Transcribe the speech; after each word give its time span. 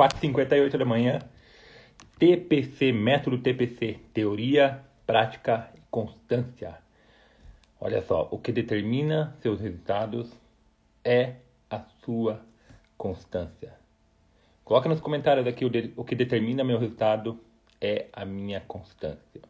4h58 0.00 0.78
da 0.78 0.84
manhã. 0.86 1.18
TPC, 2.18 2.90
método 2.90 3.36
TPC, 3.36 3.98
teoria, 4.14 4.82
prática 5.06 5.70
e 5.76 5.80
constância. 5.90 6.78
Olha 7.78 8.00
só, 8.00 8.26
o 8.30 8.38
que 8.38 8.50
determina 8.50 9.36
seus 9.42 9.60
resultados 9.60 10.32
é 11.04 11.34
a 11.68 11.80
sua 12.02 12.40
constância. 12.96 13.74
Coloca 14.64 14.88
nos 14.88 15.00
comentários 15.00 15.46
aqui 15.46 15.66
o, 15.66 15.70
de, 15.70 15.92
o 15.96 16.04
que 16.04 16.14
determina 16.14 16.64
meu 16.64 16.78
resultado 16.78 17.38
é 17.78 18.06
a 18.12 18.24
minha 18.24 18.60
constância. 18.60 19.42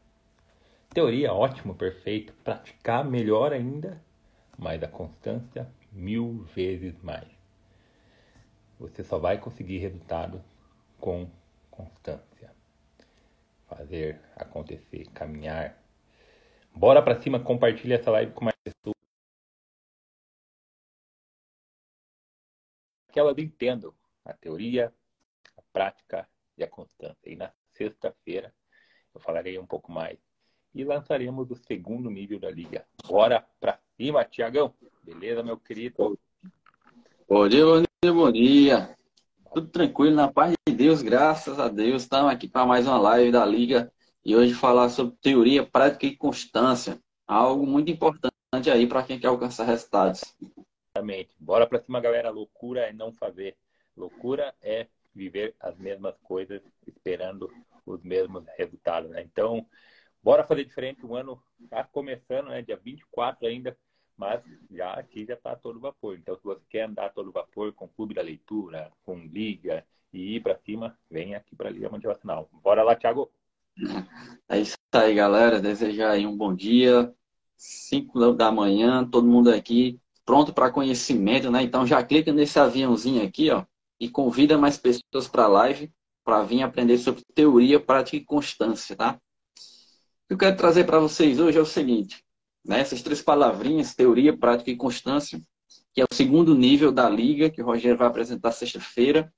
Teoria, 0.92 1.32
ótimo, 1.32 1.76
perfeito. 1.76 2.32
Praticar, 2.42 3.04
melhor 3.04 3.52
ainda. 3.52 4.00
Mas 4.58 4.82
a 4.82 4.88
constância, 4.88 5.68
mil 5.92 6.44
vezes 6.54 6.94
mais. 7.02 7.39
Você 8.80 9.04
só 9.04 9.18
vai 9.18 9.38
conseguir 9.38 9.76
resultado 9.76 10.42
com 10.98 11.30
constância. 11.70 12.50
Fazer 13.68 14.18
acontecer, 14.34 15.04
caminhar. 15.12 15.78
Bora 16.74 17.02
pra 17.02 17.20
cima, 17.20 17.38
compartilha 17.38 17.96
essa 17.96 18.10
live 18.10 18.32
com 18.32 18.46
mais 18.46 18.56
pessoas. 18.64 18.94
Que 23.12 23.20
elas 23.20 23.36
entendam 23.36 23.94
a 24.24 24.32
teoria, 24.32 24.90
a 25.58 25.62
prática 25.74 26.26
e 26.56 26.64
a 26.64 26.68
constância. 26.68 27.30
E 27.30 27.36
na 27.36 27.52
sexta-feira 27.72 28.54
eu 29.14 29.20
falarei 29.20 29.58
um 29.58 29.66
pouco 29.66 29.92
mais 29.92 30.18
e 30.74 30.84
lançaremos 30.84 31.50
o 31.50 31.56
segundo 31.56 32.10
nível 32.10 32.40
da 32.40 32.50
liga. 32.50 32.86
Bora 33.06 33.46
pra 33.60 33.78
cima, 33.98 34.24
Tiagão. 34.24 34.74
Beleza, 35.02 35.42
meu 35.42 35.58
querido? 35.58 36.18
Bom 37.28 37.46
dia, 37.46 37.64
bom 37.64 37.78
dia, 37.78 37.89
bom 38.08 38.32
dia. 38.32 38.96
Tudo 39.52 39.68
tranquilo, 39.68 40.16
na 40.16 40.32
paz 40.32 40.54
de 40.66 40.74
Deus, 40.74 41.02
graças 41.02 41.60
a 41.60 41.68
Deus. 41.68 42.02
Estamos 42.02 42.32
aqui 42.32 42.48
para 42.48 42.64
mais 42.64 42.86
uma 42.86 42.98
live 42.98 43.30
da 43.30 43.44
Liga 43.44 43.92
e 44.24 44.34
hoje 44.34 44.54
falar 44.54 44.88
sobre 44.88 45.14
teoria, 45.20 45.66
prática 45.66 46.06
e 46.06 46.16
constância. 46.16 46.98
Algo 47.26 47.66
muito 47.66 47.90
importante 47.90 48.32
aí 48.72 48.86
para 48.86 49.02
quem 49.02 49.20
quer 49.20 49.26
alcançar 49.26 49.64
resultados. 49.64 50.34
Exatamente. 50.96 51.36
Bora 51.38 51.66
para 51.66 51.78
cima, 51.78 52.00
galera. 52.00 52.30
Loucura 52.30 52.88
é 52.88 52.92
não 52.92 53.12
fazer. 53.12 53.54
Loucura 53.94 54.54
é 54.62 54.86
viver 55.14 55.54
as 55.60 55.76
mesmas 55.76 56.14
coisas 56.22 56.62
esperando 56.86 57.52
os 57.84 58.02
mesmos 58.02 58.44
resultados, 58.56 59.10
né? 59.10 59.20
Então, 59.22 59.66
bora 60.22 60.42
fazer 60.42 60.64
diferente. 60.64 61.04
O 61.04 61.14
ano 61.14 61.38
está 61.62 61.84
começando, 61.84 62.48
né? 62.48 62.62
Dia 62.62 62.80
24 62.82 63.46
ainda 63.46 63.76
mas 64.20 64.42
já 64.70 64.92
aqui 64.92 65.24
já 65.24 65.32
está 65.32 65.56
todo 65.56 65.80
vapor. 65.80 66.14
Então, 66.14 66.36
se 66.36 66.44
você 66.44 66.60
quer 66.68 66.82
andar 66.82 67.08
todo 67.14 67.32
vapor 67.32 67.72
com 67.72 67.88
clube 67.88 68.12
da 68.12 68.20
leitura, 68.20 68.92
com 69.02 69.18
liga 69.18 69.82
e 70.12 70.36
ir 70.36 70.42
para 70.42 70.58
cima, 70.58 70.94
vem 71.10 71.34
aqui 71.34 71.56
para 71.56 71.70
a 71.70 71.72
Liga 71.72 71.88
Motivacional. 71.88 72.46
Bora 72.62 72.82
lá, 72.82 72.94
Thiago! 72.94 73.30
É 74.46 74.58
isso 74.58 74.76
aí, 74.92 75.14
galera. 75.14 75.58
Desejar 75.58 76.10
aí 76.10 76.26
um 76.26 76.36
bom 76.36 76.54
dia. 76.54 77.14
5 77.56 78.34
da 78.34 78.52
manhã, 78.52 79.08
todo 79.08 79.26
mundo 79.26 79.50
aqui 79.50 79.98
pronto 80.24 80.52
para 80.52 80.70
conhecimento, 80.70 81.50
né? 81.50 81.62
Então 81.62 81.86
já 81.86 82.02
clica 82.02 82.32
nesse 82.32 82.58
aviãozinho 82.58 83.26
aqui, 83.26 83.50
ó, 83.50 83.64
e 83.98 84.08
convida 84.08 84.56
mais 84.56 84.76
pessoas 84.78 85.26
para 85.28 85.44
a 85.44 85.48
live 85.48 85.92
para 86.24 86.42
vir 86.42 86.62
aprender 86.62 86.98
sobre 86.98 87.22
teoria, 87.34 87.80
prática 87.80 88.16
e 88.16 88.24
constância, 88.24 88.94
tá? 88.94 89.18
O 90.24 90.28
que 90.28 90.34
eu 90.34 90.38
quero 90.38 90.56
trazer 90.56 90.84
para 90.84 91.00
vocês 91.00 91.40
hoje 91.40 91.58
é 91.58 91.60
o 91.60 91.66
seguinte: 91.66 92.24
né? 92.64 92.80
Essas 92.80 93.02
três 93.02 93.22
palavrinhas, 93.22 93.94
teoria, 93.94 94.36
prática 94.36 94.70
e 94.70 94.76
constância, 94.76 95.40
que 95.92 96.00
é 96.00 96.04
o 96.04 96.14
segundo 96.14 96.54
nível 96.54 96.92
da 96.92 97.08
liga, 97.08 97.50
que 97.50 97.62
o 97.62 97.64
Rogério 97.64 97.98
vai 97.98 98.06
apresentar 98.06 98.52
sexta-feira. 98.52 99.32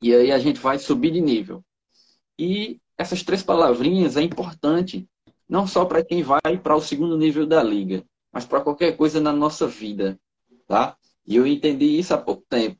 E 0.00 0.14
aí 0.14 0.30
a 0.30 0.38
gente 0.38 0.60
vai 0.60 0.78
subir 0.78 1.12
de 1.12 1.20
nível. 1.20 1.64
E 2.38 2.80
essas 2.96 3.22
três 3.22 3.42
palavrinhas 3.42 4.16
é 4.16 4.22
importante, 4.22 5.08
não 5.48 5.66
só 5.66 5.84
para 5.84 6.04
quem 6.04 6.22
vai 6.22 6.58
para 6.62 6.76
o 6.76 6.80
segundo 6.80 7.16
nível 7.16 7.46
da 7.46 7.62
liga, 7.62 8.04
mas 8.32 8.44
para 8.44 8.60
qualquer 8.60 8.96
coisa 8.96 9.20
na 9.20 9.32
nossa 9.32 9.66
vida, 9.66 10.18
tá? 10.66 10.96
E 11.26 11.36
eu 11.36 11.46
entendi 11.46 11.98
isso 11.98 12.14
há 12.14 12.18
pouco 12.18 12.44
tempo. 12.48 12.78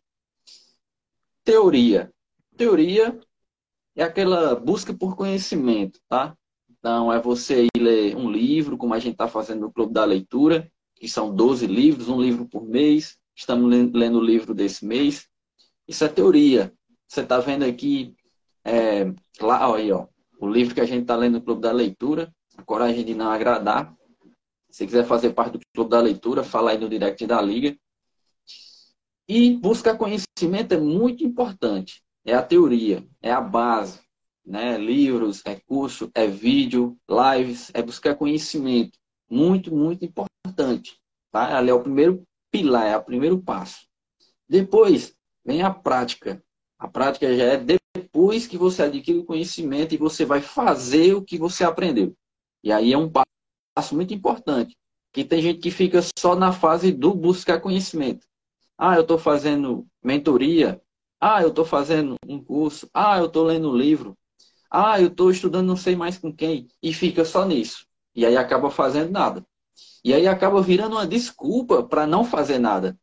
Teoria. 1.45 2.13
Teoria 2.57 3.19
é 3.97 4.03
aquela 4.03 4.55
busca 4.55 4.95
por 4.95 5.17
conhecimento, 5.17 6.01
tá? 6.09 6.37
Então, 6.89 7.13
é 7.13 7.21
você 7.21 7.67
ir 7.67 7.79
ler 7.79 8.17
um 8.17 8.31
livro, 8.31 8.79
como 8.79 8.95
a 8.95 8.99
gente 8.99 9.13
está 9.13 9.29
fazendo 9.29 9.61
no 9.61 9.71
Clube 9.71 9.93
da 9.93 10.07
Leitura, 10.07 10.73
que 10.95 11.07
são 11.07 11.35
12 11.35 11.67
livros, 11.67 12.09
um 12.09 12.19
livro 12.19 12.47
por 12.49 12.65
mês. 12.65 13.19
Estamos 13.37 13.71
lendo 13.93 14.19
o 14.19 14.25
livro 14.25 14.55
desse 14.55 14.87
mês. 14.87 15.29
Isso 15.87 16.03
é 16.03 16.09
teoria. 16.09 16.73
Você 17.07 17.21
está 17.21 17.41
vendo 17.41 17.67
aqui, 17.67 18.17
é, 18.65 19.05
lá, 19.39 19.69
ó, 19.69 19.75
aí, 19.75 19.93
ó, 19.93 20.07
o 20.41 20.49
livro 20.49 20.75
que 20.75 20.81
a 20.81 20.87
gente 20.87 21.03
está 21.03 21.15
lendo 21.15 21.35
no 21.35 21.43
Clube 21.43 21.61
da 21.61 21.73
Leitura, 21.73 22.35
A 22.57 22.63
Coragem 22.63 23.05
de 23.05 23.15
Não 23.15 23.31
Agradar. 23.31 23.95
Se 24.71 24.87
quiser 24.87 25.05
fazer 25.05 25.35
parte 25.35 25.59
do 25.59 25.61
Clube 25.75 25.91
da 25.91 26.01
Leitura, 26.01 26.43
fala 26.43 26.71
aí 26.71 26.79
no 26.79 26.89
direct 26.89 27.27
da 27.27 27.43
Liga. 27.43 27.77
E 29.29 29.59
buscar 29.59 29.99
conhecimento 29.99 30.73
é 30.73 30.79
muito 30.79 31.23
importante. 31.23 32.03
É 32.25 32.33
a 32.33 32.43
teoria, 32.43 33.07
é 33.21 33.31
a 33.31 33.43
base 33.43 34.08
né? 34.49 34.79
livros, 34.79 35.43
é 35.45 35.57
curso, 35.57 36.11
é 36.15 36.27
vídeo, 36.27 36.99
lives, 37.09 37.71
é 37.75 37.83
buscar 37.83 38.17
conhecimento. 38.17 38.99
Muito, 39.31 39.75
muito 39.75 40.05
importante. 40.05 40.99
Tá? 41.31 41.59
Ali 41.59 41.71
é 41.71 41.75
o 41.75 41.83
primeiro 41.83 42.23
pilar, 42.51 42.87
é 42.87 42.97
o 42.97 43.05
primeiro 43.05 43.41
passo. 43.41 43.87
Depois 44.49 45.15
vem 45.45 45.63
a 45.63 45.71
prática. 45.71 46.43
A 46.79 46.89
prática 46.89 47.37
já 47.37 47.45
é 47.45 47.57
depois 47.59 48.47
que 48.47 48.57
você 48.57 48.85
adquire 48.85 49.19
o 49.19 49.25
conhecimento 49.25 49.95
e 49.95 49.99
você 49.99 50.25
vai 50.25 50.41
fazer 50.41 51.15
o 51.15 51.23
que 51.23 51.37
você 51.37 51.63
aprendeu. 51.63 52.17
E 52.65 52.73
aí 52.73 52.93
é 52.93 52.99
um 52.99 53.11
passo 53.11 53.95
muito 53.95 54.15
importante. 54.15 54.75
Que 55.13 55.25
tem 55.25 55.43
gente 55.43 55.61
que 55.61 55.71
fica 55.71 56.01
só 56.19 56.35
na 56.35 56.53
fase 56.53 56.93
do 56.93 57.15
buscar 57.15 57.61
conhecimento. 57.61 58.27
Ah, 58.79 58.95
eu 58.95 59.03
estou 59.03 59.19
fazendo 59.19 59.87
mentoria. 60.03 60.81
Ah, 61.21 61.43
eu 61.43 61.49
estou 61.49 61.65
fazendo 61.65 62.15
um 62.27 62.43
curso. 62.43 62.89
Ah, 62.95 63.19
eu 63.19 63.27
estou 63.27 63.45
lendo 63.45 63.71
um 63.71 63.77
livro. 63.77 64.17
Ah, 64.71 65.01
eu 65.01 65.09
estou 65.09 65.31
estudando 65.31 65.67
não 65.67 65.77
sei 65.77 65.97
mais 65.97 66.19
com 66.19 66.33
quem. 66.33 66.69
E 66.83 66.93
fica 66.93 67.25
só 67.25 67.45
nisso. 67.45 67.87
E 68.15 68.27
aí 68.27 68.37
acaba 68.37 68.71
fazendo 68.71 69.11
nada. 69.11 69.45
E 70.05 70.13
aí 70.13 70.27
acaba 70.27 70.61
virando 70.63 70.97
uma 70.97 71.07
desculpa 71.07 71.83
para 71.83 72.07
não 72.07 72.25
fazer 72.25 72.59
nada. 72.59 72.99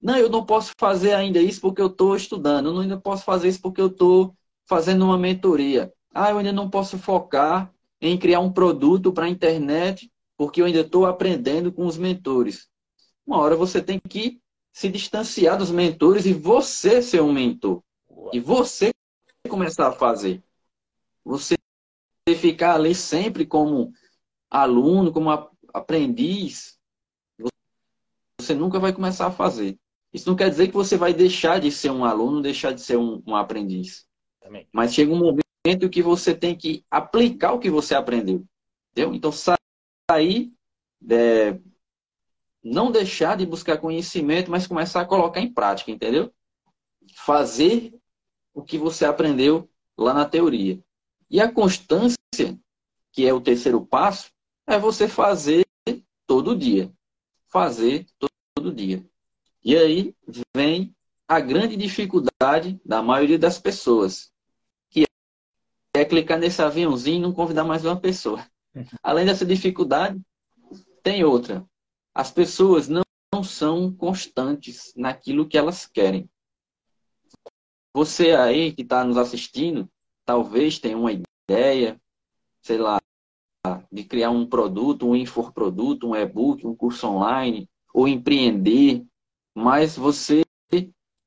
Não, 0.00 0.16
eu 0.16 0.28
não 0.28 0.44
posso 0.44 0.72
fazer 0.78 1.14
ainda 1.14 1.40
isso 1.40 1.60
porque 1.60 1.80
eu 1.80 1.86
estou 1.86 2.16
estudando. 2.16 2.66
Eu 2.66 2.74
não 2.74 2.80
ainda 2.80 3.00
posso 3.00 3.24
fazer 3.24 3.48
isso 3.48 3.60
porque 3.60 3.80
eu 3.80 3.86
estou 3.86 4.34
fazendo 4.66 5.04
uma 5.04 5.18
mentoria. 5.18 5.92
Ah, 6.14 6.30
eu 6.30 6.38
ainda 6.38 6.52
não 6.52 6.68
posso 6.68 6.98
focar 6.98 7.72
em 8.00 8.18
criar 8.18 8.40
um 8.40 8.52
produto 8.52 9.12
para 9.12 9.26
a 9.26 9.28
internet 9.28 10.10
porque 10.36 10.60
eu 10.60 10.66
ainda 10.66 10.80
estou 10.80 11.06
aprendendo 11.06 11.70
com 11.72 11.86
os 11.86 11.96
mentores. 11.96 12.68
Uma 13.26 13.38
hora 13.38 13.54
você 13.54 13.80
tem 13.80 14.00
que 14.08 14.40
se 14.72 14.88
distanciar 14.88 15.56
dos 15.56 15.70
mentores 15.70 16.26
e 16.26 16.32
você 16.32 17.00
ser 17.00 17.22
um 17.22 17.32
mentor. 17.32 17.82
E 18.32 18.40
você 18.40 18.90
começar 19.48 19.88
a 19.88 19.92
fazer. 19.92 20.42
Você 21.24 21.56
ficar 22.36 22.74
ali 22.74 22.94
sempre 22.94 23.46
como 23.46 23.92
aluno, 24.50 25.12
como 25.12 25.30
aprendiz, 25.72 26.78
você 28.40 28.54
nunca 28.54 28.78
vai 28.78 28.92
começar 28.92 29.26
a 29.26 29.32
fazer. 29.32 29.78
Isso 30.12 30.28
não 30.28 30.36
quer 30.36 30.50
dizer 30.50 30.68
que 30.68 30.74
você 30.74 30.96
vai 30.96 31.14
deixar 31.14 31.58
de 31.58 31.70
ser 31.70 31.90
um 31.90 32.04
aluno, 32.04 32.42
deixar 32.42 32.72
de 32.72 32.80
ser 32.82 32.98
um, 32.98 33.22
um 33.26 33.34
aprendiz. 33.34 34.06
Também. 34.40 34.68
Mas 34.72 34.92
chega 34.92 35.12
um 35.12 35.18
momento 35.18 35.88
que 35.90 36.02
você 36.02 36.34
tem 36.34 36.56
que 36.56 36.84
aplicar 36.90 37.52
o 37.52 37.58
que 37.58 37.70
você 37.70 37.94
aprendeu. 37.94 38.44
Entendeu? 38.90 39.14
Então, 39.14 39.32
sair, 39.32 40.52
é, 41.08 41.58
não 42.62 42.92
deixar 42.92 43.36
de 43.36 43.46
buscar 43.46 43.78
conhecimento, 43.78 44.50
mas 44.50 44.66
começar 44.66 45.00
a 45.00 45.06
colocar 45.06 45.40
em 45.40 45.52
prática, 45.52 45.90
entendeu? 45.90 46.32
Fazer 47.16 47.94
o 48.52 48.62
que 48.62 48.76
você 48.76 49.04
aprendeu 49.04 49.70
lá 49.96 50.12
na 50.12 50.26
teoria. 50.26 50.78
E 51.32 51.40
a 51.40 51.50
constância, 51.50 52.18
que 53.10 53.26
é 53.26 53.32
o 53.32 53.40
terceiro 53.40 53.86
passo, 53.86 54.30
é 54.66 54.78
você 54.78 55.08
fazer 55.08 55.66
todo 56.26 56.54
dia. 56.54 56.92
Fazer 57.48 58.04
todo 58.54 58.70
dia. 58.70 59.02
E 59.64 59.74
aí 59.74 60.14
vem 60.54 60.94
a 61.26 61.40
grande 61.40 61.74
dificuldade 61.74 62.78
da 62.84 63.02
maioria 63.02 63.38
das 63.38 63.58
pessoas, 63.58 64.30
que 64.90 65.06
é 65.96 66.04
clicar 66.04 66.38
nesse 66.38 66.60
aviãozinho 66.60 67.16
e 67.16 67.22
não 67.22 67.32
convidar 67.32 67.64
mais 67.64 67.82
uma 67.82 67.98
pessoa. 67.98 68.46
Além 69.02 69.24
dessa 69.24 69.46
dificuldade, 69.46 70.20
tem 71.02 71.24
outra. 71.24 71.66
As 72.14 72.30
pessoas 72.30 72.88
não, 72.88 73.04
não 73.32 73.42
são 73.42 73.90
constantes 73.90 74.92
naquilo 74.94 75.48
que 75.48 75.56
elas 75.56 75.86
querem. 75.86 76.28
Você 77.94 78.32
aí 78.32 78.70
que 78.74 78.82
está 78.82 79.02
nos 79.02 79.16
assistindo, 79.16 79.90
talvez 80.24 80.78
tenha 80.78 80.96
uma 80.96 81.12
ideia, 81.12 82.00
sei 82.62 82.78
lá, 82.78 83.00
de 83.90 84.04
criar 84.04 84.30
um 84.30 84.46
produto, 84.46 85.08
um 85.08 85.14
infoproduto, 85.14 86.08
um 86.08 86.16
e-book, 86.16 86.66
um 86.66 86.74
curso 86.74 87.06
online, 87.06 87.68
ou 87.94 88.08
empreender, 88.08 89.04
mas 89.54 89.96
você 89.96 90.42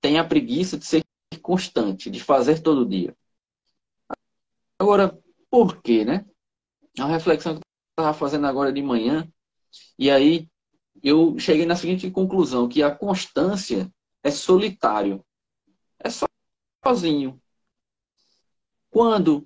tem 0.01 0.19
a 0.19 0.23
preguiça 0.23 0.77
de 0.77 0.85
ser 0.85 1.03
constante, 1.41 2.09
de 2.09 2.19
fazer 2.19 2.61
todo 2.61 2.85
dia. 2.85 3.15
Agora, 4.79 5.17
por 5.49 5.81
quê, 5.81 6.03
né? 6.03 6.25
É 6.97 7.03
uma 7.03 7.13
reflexão 7.13 7.53
que 7.53 7.59
eu 7.59 8.01
estava 8.01 8.17
fazendo 8.17 8.47
agora 8.47 8.71
de 8.71 8.81
manhã, 8.81 9.27
e 9.97 10.09
aí 10.09 10.49
eu 11.03 11.37
cheguei 11.39 11.65
na 11.65 11.75
seguinte 11.75 12.09
conclusão, 12.09 12.67
que 12.67 12.81
a 12.81 12.93
constância 12.95 13.91
é 14.23 14.31
solitário. 14.31 15.23
É 15.99 16.09
sozinho. 16.83 17.41
Quando 18.95 19.45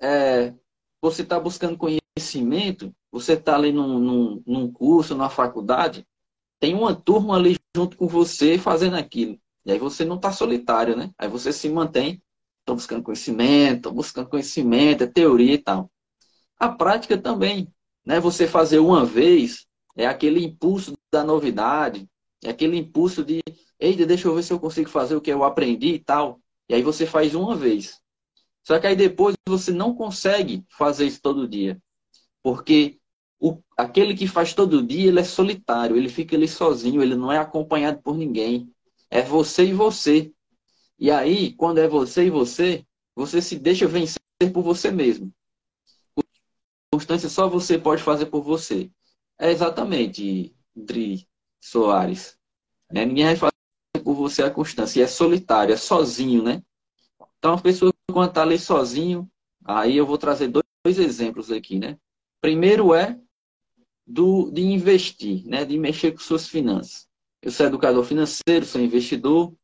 é, 0.00 0.54
você 1.00 1.22
está 1.22 1.40
buscando 1.40 1.76
conhecimento, 1.76 2.94
você 3.10 3.32
está 3.32 3.56
ali 3.56 3.72
num, 3.72 3.98
num, 3.98 4.42
num 4.46 4.72
curso, 4.72 5.16
numa 5.16 5.28
faculdade, 5.28 6.06
tem 6.60 6.72
uma 6.72 6.94
turma 6.94 7.34
ali 7.34 7.56
junto 7.76 7.96
com 7.96 8.06
você 8.06 8.58
fazendo 8.58 8.94
aquilo. 8.94 9.36
E 9.66 9.72
aí 9.72 9.80
você 9.80 10.04
não 10.04 10.14
está 10.14 10.30
solitário, 10.30 10.96
né? 10.96 11.10
Aí 11.18 11.26
você 11.26 11.52
se 11.52 11.68
mantém, 11.68 12.22
estou 12.60 12.76
buscando 12.76 13.02
conhecimento, 13.02 13.78
estou 13.78 13.92
buscando 13.94 14.28
conhecimento, 14.28 15.02
é 15.02 15.06
teoria 15.08 15.54
e 15.54 15.58
tal. 15.58 15.90
A 16.56 16.68
prática 16.68 17.18
também, 17.18 17.66
né? 18.06 18.20
Você 18.20 18.46
fazer 18.46 18.78
uma 18.78 19.04
vez 19.04 19.66
é 19.96 20.06
aquele 20.06 20.44
impulso 20.44 20.96
da 21.10 21.24
novidade, 21.24 22.08
é 22.44 22.50
aquele 22.50 22.76
impulso 22.76 23.24
de, 23.24 23.42
eita, 23.80 24.06
deixa 24.06 24.28
eu 24.28 24.36
ver 24.36 24.44
se 24.44 24.52
eu 24.52 24.60
consigo 24.60 24.88
fazer 24.88 25.16
o 25.16 25.20
que 25.20 25.32
eu 25.32 25.42
aprendi 25.42 25.94
e 25.94 25.98
tal. 25.98 26.40
E 26.68 26.74
aí 26.76 26.82
você 26.84 27.04
faz 27.04 27.34
uma 27.34 27.56
vez. 27.56 28.01
Só 28.64 28.78
que 28.78 28.86
aí 28.86 28.96
depois 28.96 29.34
você 29.48 29.72
não 29.72 29.94
consegue 29.94 30.64
fazer 30.70 31.06
isso 31.06 31.20
todo 31.20 31.48
dia. 31.48 31.80
Porque 32.42 32.98
o, 33.40 33.58
aquele 33.76 34.14
que 34.14 34.26
faz 34.26 34.54
todo 34.54 34.86
dia, 34.86 35.08
ele 35.08 35.20
é 35.20 35.24
solitário, 35.24 35.96
ele 35.96 36.08
fica 36.08 36.36
ali 36.36 36.46
sozinho, 36.46 37.02
ele 37.02 37.16
não 37.16 37.32
é 37.32 37.38
acompanhado 37.38 38.00
por 38.00 38.16
ninguém. 38.16 38.72
É 39.10 39.22
você 39.22 39.66
e 39.66 39.72
você. 39.72 40.32
E 40.98 41.10
aí, 41.10 41.52
quando 41.54 41.78
é 41.78 41.88
você 41.88 42.26
e 42.26 42.30
você, 42.30 42.86
você 43.14 43.42
se 43.42 43.58
deixa 43.58 43.86
vencer 43.88 44.20
por 44.52 44.62
você 44.62 44.90
mesmo. 44.90 45.32
Constância 46.92 47.28
só 47.28 47.48
você 47.48 47.78
pode 47.78 48.02
fazer 48.02 48.26
por 48.26 48.42
você. 48.42 48.90
É 49.38 49.50
exatamente, 49.50 50.54
Dri 50.74 51.26
Soares. 51.60 52.38
Né? 52.92 53.04
Ninguém 53.04 53.24
vai 53.24 53.36
fazer 53.36 54.04
por 54.04 54.14
você 54.14 54.42
a 54.42 54.50
constância. 54.50 55.00
E 55.00 55.02
é 55.02 55.06
solitário, 55.06 55.72
é 55.72 55.76
sozinho, 55.76 56.42
né? 56.42 56.62
Então, 57.38 57.54
a 57.54 57.60
pessoa, 57.60 57.91
quando 58.10 58.28
está 58.28 58.42
ali 58.42 58.58
sozinho, 58.58 59.30
aí 59.64 59.96
eu 59.96 60.06
vou 60.06 60.18
trazer 60.18 60.48
dois, 60.48 60.64
dois 60.84 60.98
exemplos 60.98 61.50
aqui, 61.50 61.78
né? 61.78 61.98
Primeiro 62.40 62.94
é 62.94 63.18
do, 64.06 64.50
de 64.50 64.62
investir, 64.62 65.46
né, 65.46 65.64
de 65.64 65.78
mexer 65.78 66.12
com 66.12 66.18
suas 66.18 66.48
finanças. 66.48 67.08
Eu 67.40 67.50
sou 67.50 67.66
educador 67.66 68.04
financeiro, 68.04 68.64
sou 68.64 68.80
investidor, 68.80 69.54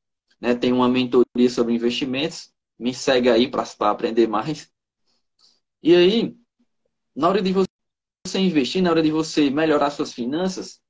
né, 0.40 0.54
tenho 0.54 0.76
uma 0.76 0.88
mentoria 0.88 1.50
sobre 1.50 1.74
investimentos, 1.74 2.52
me 2.78 2.94
segue 2.94 3.28
aí 3.28 3.50
para 3.50 3.64
aprender 3.80 4.26
mais. 4.28 4.70
E 5.82 5.94
aí, 5.94 6.36
na 7.14 7.28
hora 7.28 7.42
de 7.42 7.52
você 7.52 8.38
investir, 8.38 8.82
na 8.82 8.90
hora 8.90 9.02
de 9.02 9.10
você 9.10 9.50
melhorar 9.50 9.90
suas 9.90 10.12
finanças, 10.12 10.80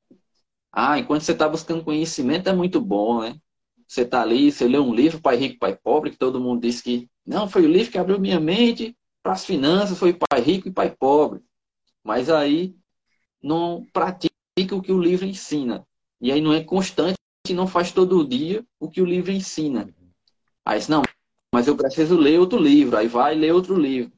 ah, 0.72 0.98
enquanto 0.98 1.22
você 1.22 1.32
está 1.32 1.48
buscando 1.48 1.84
conhecimento 1.84 2.48
é 2.48 2.52
muito 2.52 2.80
bom, 2.80 3.22
né? 3.22 3.40
Você 3.86 4.02
está 4.02 4.20
ali, 4.20 4.52
você 4.52 4.68
lê 4.68 4.78
um 4.78 4.94
livro, 4.94 5.20
Pai 5.20 5.36
Rico, 5.36 5.58
Pai 5.58 5.74
Pobre, 5.74 6.10
que 6.10 6.18
todo 6.18 6.40
mundo 6.40 6.60
diz 6.60 6.82
que 6.82 7.08
não, 7.28 7.48
foi 7.48 7.62
o 7.62 7.68
livro 7.68 7.92
que 7.92 7.98
abriu 7.98 8.18
minha 8.18 8.40
mente 8.40 8.96
para 9.22 9.32
as 9.32 9.44
finanças, 9.44 9.98
foi 9.98 10.14
Pai 10.14 10.40
Rico 10.40 10.66
e 10.66 10.72
Pai 10.72 10.90
Pobre. 10.90 11.42
Mas 12.02 12.30
aí 12.30 12.74
não 13.42 13.86
pratica 13.92 14.32
o 14.72 14.80
que 14.80 14.90
o 14.90 15.00
livro 15.00 15.26
ensina. 15.26 15.86
E 16.20 16.32
aí 16.32 16.40
não 16.40 16.54
é 16.54 16.64
constante 16.64 17.18
não 17.52 17.66
faz 17.66 17.92
todo 17.92 18.26
dia 18.26 18.64
o 18.78 18.90
que 18.90 19.00
o 19.00 19.04
livro 19.04 19.30
ensina. 19.30 19.88
Aí 20.64 20.80
não, 20.88 21.02
mas 21.52 21.66
eu 21.66 21.76
preciso 21.76 22.16
ler 22.16 22.38
outro 22.38 22.58
livro. 22.58 22.96
Aí 22.96 23.08
vai 23.08 23.34
ler 23.34 23.52
outro 23.52 23.76
livro. 23.76 24.12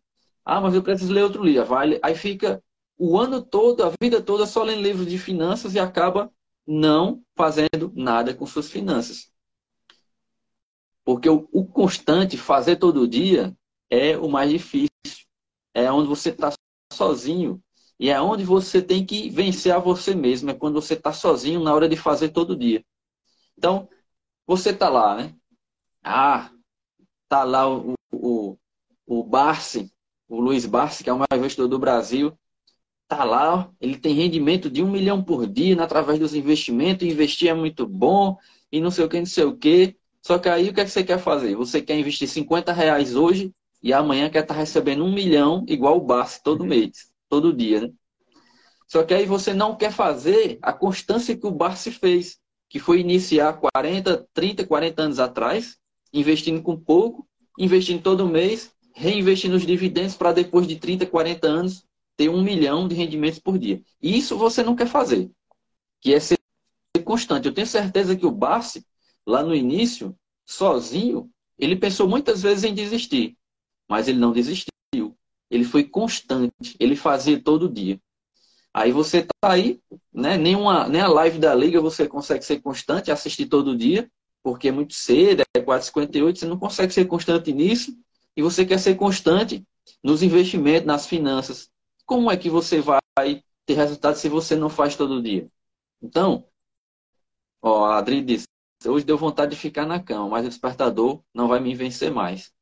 Ah, 0.44 0.60
mas 0.60 0.74
eu 0.74 0.82
preciso 0.82 1.12
ler 1.12 1.24
outro 1.24 1.42
livro. 1.42 1.64
Vai, 1.64 1.98
aí 2.02 2.14
fica 2.14 2.62
o 2.98 3.18
ano 3.18 3.42
todo, 3.42 3.84
a 3.84 3.92
vida 4.00 4.20
toda, 4.20 4.46
só 4.46 4.62
lendo 4.62 4.82
livros 4.82 5.06
de 5.06 5.18
finanças 5.18 5.74
e 5.74 5.78
acaba 5.78 6.30
não 6.66 7.22
fazendo 7.36 7.92
nada 7.94 8.34
com 8.34 8.46
suas 8.46 8.70
finanças. 8.70 9.29
Porque 11.10 11.28
o, 11.28 11.48
o 11.50 11.66
constante, 11.66 12.38
fazer 12.38 12.76
todo 12.76 13.08
dia, 13.08 13.52
é 13.90 14.16
o 14.16 14.28
mais 14.28 14.48
difícil. 14.48 14.88
É 15.74 15.90
onde 15.90 16.08
você 16.08 16.30
está 16.30 16.52
sozinho 16.92 17.60
e 17.98 18.10
é 18.10 18.20
onde 18.20 18.44
você 18.44 18.80
tem 18.80 19.04
que 19.04 19.28
vencer 19.28 19.74
a 19.74 19.80
você 19.80 20.14
mesmo, 20.14 20.50
é 20.50 20.54
quando 20.54 20.80
você 20.80 20.94
está 20.94 21.12
sozinho 21.12 21.60
na 21.64 21.74
hora 21.74 21.88
de 21.88 21.96
fazer 21.96 22.28
todo 22.28 22.56
dia. 22.56 22.84
Então, 23.58 23.88
você 24.46 24.70
está 24.70 24.88
lá, 24.88 25.16
né? 25.16 25.34
Ah, 26.00 26.52
tá 27.28 27.42
lá 27.42 27.68
o, 27.68 27.94
o, 28.12 28.56
o 29.04 29.24
Barsi, 29.24 29.92
o 30.28 30.40
Luiz 30.40 30.64
Barsi, 30.64 31.02
que 31.02 31.10
é 31.10 31.12
o 31.12 31.18
maior 31.18 31.36
investidor 31.36 31.66
do 31.66 31.78
Brasil, 31.78 32.38
tá 33.08 33.24
lá, 33.24 33.68
ele 33.80 33.98
tem 33.98 34.14
rendimento 34.14 34.70
de 34.70 34.80
um 34.80 34.88
milhão 34.92 35.24
por 35.24 35.44
dia 35.44 35.74
né, 35.74 35.82
através 35.82 36.20
dos 36.20 36.36
investimentos, 36.36 37.04
investir 37.04 37.48
é 37.48 37.54
muito 37.54 37.84
bom, 37.84 38.38
e 38.70 38.80
não 38.80 38.92
sei 38.92 39.04
o 39.04 39.08
que, 39.08 39.18
não 39.18 39.26
sei 39.26 39.44
o 39.44 39.56
que. 39.56 39.99
Só 40.22 40.38
que 40.38 40.48
aí 40.48 40.68
o 40.68 40.74
que, 40.74 40.80
é 40.80 40.84
que 40.84 40.90
você 40.90 41.02
quer 41.02 41.18
fazer? 41.18 41.54
Você 41.56 41.80
quer 41.80 41.98
investir 41.98 42.28
50 42.28 42.72
reais 42.72 43.16
hoje 43.16 43.52
e 43.82 43.92
amanhã 43.92 44.28
quer 44.28 44.42
estar 44.42 44.54
tá 44.54 44.60
recebendo 44.60 45.04
um 45.04 45.12
milhão 45.12 45.64
igual 45.66 45.96
o 45.96 46.04
Barsi 46.04 46.42
todo 46.42 46.64
mês 46.64 47.10
todo 47.30 47.52
dia, 47.52 47.82
né? 47.82 47.90
Só 48.88 49.04
que 49.04 49.14
aí 49.14 49.24
você 49.24 49.54
não 49.54 49.76
quer 49.76 49.92
fazer 49.92 50.58
a 50.60 50.72
constância 50.72 51.36
que 51.36 51.46
o 51.46 51.52
Barsi 51.52 51.92
fez, 51.92 52.38
que 52.68 52.80
foi 52.80 52.98
iniciar 52.98 53.52
40, 53.52 54.26
30, 54.34 54.66
40 54.66 55.02
anos 55.02 55.20
atrás, 55.20 55.76
investindo 56.12 56.60
com 56.60 56.76
pouco, 56.76 57.24
investindo 57.56 58.02
todo 58.02 58.28
mês, 58.28 58.72
reinvestindo 58.92 59.54
os 59.56 59.64
dividendos 59.64 60.16
para 60.16 60.32
depois 60.32 60.66
de 60.66 60.74
30, 60.74 61.06
40 61.06 61.46
anos 61.46 61.84
ter 62.16 62.28
um 62.28 62.42
milhão 62.42 62.88
de 62.88 62.96
rendimentos 62.96 63.38
por 63.38 63.56
dia. 63.56 63.80
Isso 64.02 64.36
você 64.36 64.62
não 64.62 64.74
quer 64.74 64.88
fazer, 64.88 65.30
que 66.00 66.12
é 66.12 66.18
ser 66.18 66.36
constante. 67.04 67.46
Eu 67.46 67.54
tenho 67.54 67.66
certeza 67.68 68.16
que 68.16 68.26
o 68.26 68.30
Barsi, 68.32 68.84
lá 69.26 69.42
no 69.42 69.54
início, 69.54 70.16
sozinho, 70.44 71.30
ele 71.58 71.76
pensou 71.76 72.08
muitas 72.08 72.42
vezes 72.42 72.64
em 72.64 72.74
desistir, 72.74 73.36
mas 73.88 74.08
ele 74.08 74.18
não 74.18 74.32
desistiu. 74.32 74.70
Ele 75.50 75.64
foi 75.64 75.84
constante, 75.84 76.76
ele 76.78 76.94
fazia 76.94 77.40
todo 77.40 77.68
dia. 77.68 78.00
Aí 78.72 78.92
você 78.92 79.22
tá 79.22 79.50
aí, 79.50 79.80
né? 80.12 80.36
Nenhuma, 80.36 80.88
nem 80.88 81.00
a 81.00 81.08
live 81.08 81.38
da 81.38 81.54
liga 81.54 81.80
você 81.80 82.06
consegue 82.06 82.44
ser 82.44 82.60
constante, 82.60 83.10
assistir 83.10 83.46
todo 83.46 83.76
dia, 83.76 84.10
porque 84.42 84.68
é 84.68 84.72
muito 84.72 84.94
cedo, 84.94 85.42
é 85.54 85.60
4,58, 85.60 86.38
você 86.38 86.46
não 86.46 86.58
consegue 86.58 86.92
ser 86.92 87.06
constante 87.06 87.52
nisso, 87.52 87.96
e 88.36 88.42
você 88.42 88.64
quer 88.64 88.78
ser 88.78 88.94
constante 88.94 89.66
nos 90.02 90.22
investimentos, 90.22 90.86
nas 90.86 91.06
finanças. 91.06 91.68
Como 92.06 92.30
é 92.30 92.36
que 92.36 92.48
você 92.48 92.80
vai 92.80 93.42
ter 93.66 93.74
resultado 93.74 94.16
se 94.16 94.28
você 94.28 94.54
não 94.56 94.70
faz 94.70 94.94
todo 94.96 95.22
dia? 95.22 95.48
Então, 96.00 96.46
ó, 97.60 97.86
a 97.86 97.98
Adri 97.98 98.22
disse, 98.22 98.46
hoje 98.86 99.04
deu 99.04 99.18
vontade 99.18 99.52
de 99.54 99.60
ficar 99.60 99.86
na 99.86 100.02
cama, 100.02 100.28
mas 100.28 100.46
o 100.46 100.48
despertador 100.48 101.22
não 101.34 101.48
vai 101.48 101.60
me 101.60 101.74
vencer 101.74 102.10
mais. 102.10 102.52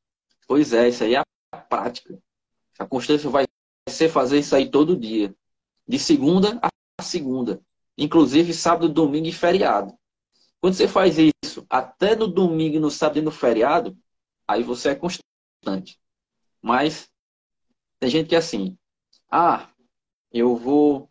Pois 0.46 0.72
é, 0.72 0.88
isso 0.88 1.04
aí 1.04 1.14
é 1.14 1.22
a 1.52 1.58
prática. 1.58 2.18
A 2.78 2.86
constância 2.86 3.28
vai 3.28 3.44
ser 3.88 4.08
fazer 4.08 4.38
isso 4.38 4.54
aí 4.54 4.70
todo 4.70 4.96
dia. 4.96 5.34
De 5.86 5.98
segunda 5.98 6.58
a 6.62 7.02
segunda. 7.02 7.60
Inclusive 7.96 8.52
sábado, 8.52 8.88
domingo 8.88 9.26
e 9.26 9.32
feriado. 9.32 9.96
Quando 10.60 10.74
você 10.74 10.88
faz 10.88 11.16
isso 11.18 11.66
até 11.70 12.16
no 12.16 12.26
domingo, 12.26 12.80
no 12.80 12.90
sábado 12.90 13.18
e 13.18 13.22
no 13.22 13.30
feriado, 13.30 13.96
aí 14.46 14.62
você 14.62 14.90
é 14.90 14.94
constante. 14.94 16.00
Mas 16.60 17.10
tem 18.00 18.10
gente 18.10 18.28
que 18.28 18.34
é 18.34 18.38
assim. 18.38 18.76
Ah, 19.30 19.70
eu 20.32 20.56
vou. 20.56 21.10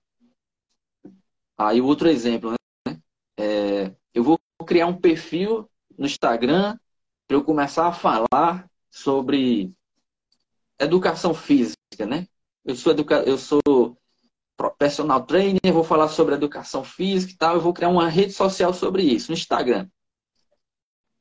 Aí 1.58 1.82
outro 1.82 2.10
exemplo, 2.10 2.52
né? 2.52 3.02
É, 3.38 3.96
eu 4.14 4.24
vou 4.24 4.40
criar 4.66 4.88
um 4.88 5.00
perfil 5.00 5.70
no 5.98 6.06
Instagram 6.06 6.78
para 7.28 7.38
eu 7.38 7.44
começar 7.44 7.88
a 7.88 7.92
falar 7.92 8.70
sobre 8.90 9.72
educação 10.80 11.34
física, 11.34 12.06
né? 12.08 12.28
Eu 12.64 12.76
sou, 12.76 12.92
educa... 12.92 13.24
eu 13.24 13.38
sou 13.38 13.62
personal 14.78 15.26
trainer, 15.26 15.60
vou 15.72 15.84
falar 15.84 16.08
sobre 16.08 16.36
educação 16.36 16.84
física 16.84 17.34
e 17.34 17.38
tal, 17.38 17.56
eu 17.56 17.62
vou 17.62 17.74
criar 17.74 17.90
uma 17.90 18.10
rede 18.10 18.34
social 18.34 18.74
sobre 18.74 19.04
isso, 19.04 19.32
no 19.32 19.38
Instagram. 19.38 19.88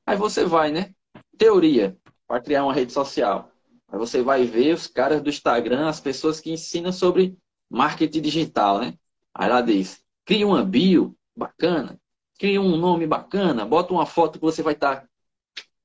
Aí 0.07 0.17
você 0.17 0.45
vai, 0.45 0.71
né? 0.71 0.95
Teoria, 1.37 1.97
para 2.27 2.41
criar 2.41 2.65
uma 2.65 2.73
rede 2.73 2.93
social. 2.93 3.51
Aí 3.89 3.99
você 3.99 4.23
vai 4.23 4.45
ver 4.45 4.75
os 4.75 4.87
caras 4.87 5.23
do 5.23 5.29
Instagram, 5.29 5.89
as 5.89 6.01
pessoas 6.01 6.41
que 6.41 6.51
ensinam 6.51 6.93
sobre 6.93 7.37
marketing 7.69 8.21
digital, 8.21 8.81
né? 8.81 8.95
Aí 9.35 9.49
lá 9.49 9.61
diz, 9.61 10.03
cria 10.25 10.47
uma 10.47 10.65
bio 10.65 11.17
bacana, 11.37 12.01
cria 12.39 12.61
um 12.61 12.77
nome 12.77 13.07
bacana, 13.07 13.65
bota 13.65 13.93
uma 13.93 14.07
foto 14.07 14.39
que 14.39 14.45
você 14.45 14.63
vai 14.63 14.75
estar 14.75 15.01
tá 15.01 15.09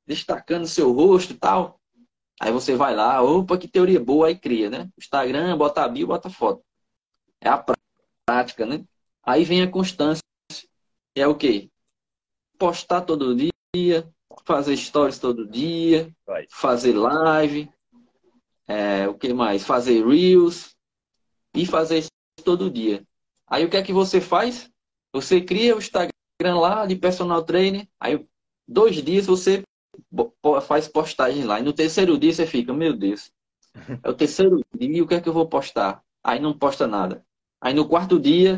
destacando 0.06 0.68
seu 0.68 0.92
rosto 0.92 1.34
e 1.34 1.38
tal. 1.38 1.80
Aí 2.40 2.52
você 2.52 2.76
vai 2.76 2.96
lá, 2.96 3.22
opa, 3.22 3.58
que 3.58 3.68
teoria 3.68 4.00
boa, 4.00 4.28
aí 4.28 4.38
cria, 4.38 4.70
né? 4.70 4.90
Instagram, 4.98 5.58
bota 5.58 5.84
a 5.84 5.88
bio, 5.88 6.08
bota 6.08 6.28
a 6.28 6.32
foto. 6.32 6.64
É 7.40 7.50
a 7.50 7.64
prática, 8.26 8.66
né? 8.66 8.84
Aí 9.24 9.44
vem 9.44 9.62
a 9.62 9.70
constância. 9.70 10.24
É 11.16 11.28
o 11.28 11.36
quê? 11.36 11.70
Postar 12.58 13.02
todo 13.02 13.36
dia, 13.36 14.12
fazer 14.44 14.76
stories 14.76 15.20
todo 15.20 15.48
dia, 15.48 16.12
Vai. 16.26 16.48
fazer 16.50 16.94
live, 16.94 17.70
é, 18.68 19.08
o 19.08 19.14
que 19.14 19.34
mais? 19.34 19.66
Fazer 19.66 20.06
reels 20.06 20.76
e 21.54 21.66
fazer 21.66 22.00
isso 22.00 22.10
todo 22.44 22.72
dia. 22.72 23.06
Aí 23.46 23.66
o 23.66 23.70
que 23.70 23.78
é 23.78 23.84
que 23.84 23.94
você 23.94 24.22
faz? 24.22 24.70
Você 25.14 25.42
cria 25.42 25.76
o 25.76 25.80
Instagram 25.80 26.11
lá 26.50 26.86
de 26.86 26.96
personal 26.96 27.44
trainer, 27.44 27.88
aí 28.00 28.26
dois 28.68 29.02
dias 29.04 29.26
você 29.26 29.64
faz 30.68 30.88
postagem 30.88 31.44
lá. 31.44 31.60
E 31.60 31.64
no 31.64 31.74
terceiro 31.74 32.18
dia 32.18 32.34
você 32.34 32.46
fica, 32.46 32.74
meu 32.74 32.94
Deus, 32.94 33.32
é 34.04 34.10
o 34.10 34.14
terceiro 34.14 34.62
dia, 34.78 35.04
o 35.04 35.08
que 35.08 35.16
é 35.16 35.22
que 35.22 35.30
eu 35.30 35.34
vou 35.34 35.48
postar? 35.48 36.04
Aí 36.24 36.40
não 36.40 36.58
posta 36.58 36.88
nada. 36.88 37.26
Aí 37.60 37.74
no 37.74 37.88
quarto 37.88 38.20
dia, 38.20 38.58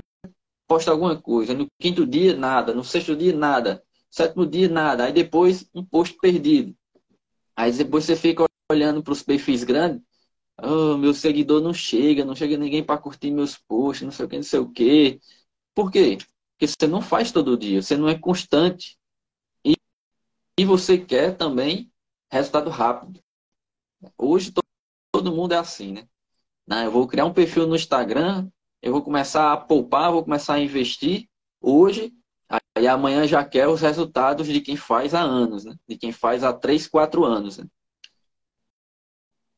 posta 0.68 0.92
alguma 0.92 1.20
coisa. 1.20 1.54
No 1.54 1.68
quinto 1.80 2.06
dia, 2.06 2.36
nada. 2.36 2.74
No 2.74 2.84
sexto 2.84 3.16
dia, 3.16 3.36
nada. 3.36 3.84
Sétimo 4.10 4.46
dia, 4.46 4.70
nada. 4.70 5.06
Aí 5.06 5.14
depois, 5.14 5.70
um 5.74 5.84
post 5.84 6.18
perdido. 6.20 6.76
Aí 7.56 7.72
depois 7.72 8.06
você 8.06 8.16
fica 8.16 8.46
olhando 8.72 9.04
para 9.04 9.14
os 9.14 9.22
perfis 9.24 9.64
grandes. 9.64 10.02
Oh, 10.62 10.98
meu 10.98 11.14
seguidor 11.14 11.62
não 11.62 11.74
chega, 11.74 12.24
não 12.24 12.36
chega 12.36 12.58
ninguém 12.58 12.84
para 12.84 13.00
curtir 13.00 13.32
meus 13.32 13.58
posts, 13.58 14.04
não 14.04 14.12
sei 14.12 14.26
o 14.26 14.30
que, 14.30 14.36
não 14.36 14.44
sei 14.44 14.60
o 14.60 14.70
que. 14.70 15.20
Por 15.74 15.92
quê? 15.92 16.18
Porque 16.64 16.76
você 16.80 16.88
não 16.88 17.02
faz 17.02 17.30
todo 17.30 17.58
dia, 17.58 17.82
você 17.82 17.98
não 17.98 18.08
é 18.08 18.18
constante. 18.18 18.98
E, 19.66 19.76
e 20.58 20.64
você 20.64 20.98
quer 20.98 21.36
também 21.36 21.92
resultado 22.32 22.70
rápido. 22.70 23.20
Hoje 24.18 24.50
todo, 24.50 24.64
todo 25.12 25.36
mundo 25.36 25.54
é 25.54 25.58
assim, 25.58 25.92
né? 25.92 26.08
Não, 26.66 26.82
eu 26.86 26.90
vou 26.90 27.06
criar 27.06 27.26
um 27.26 27.34
perfil 27.34 27.68
no 27.68 27.76
Instagram, 27.76 28.50
eu 28.82 28.94
vou 28.94 29.02
começar 29.02 29.52
a 29.52 29.58
poupar, 29.58 30.14
vou 30.14 30.24
começar 30.24 30.54
a 30.54 30.60
investir 30.62 31.28
hoje, 31.60 32.14
aí 32.78 32.88
amanhã 32.88 33.28
já 33.28 33.44
quer 33.44 33.68
os 33.68 33.82
resultados 33.82 34.48
de 34.48 34.62
quem 34.62 34.78
faz 34.78 35.14
há 35.14 35.20
anos, 35.20 35.66
né? 35.66 35.76
De 35.86 35.98
quem 35.98 36.14
faz 36.14 36.46
há 36.46 36.54
3, 36.54 36.88
4 36.88 37.26
anos. 37.26 37.58
Né? 37.58 37.66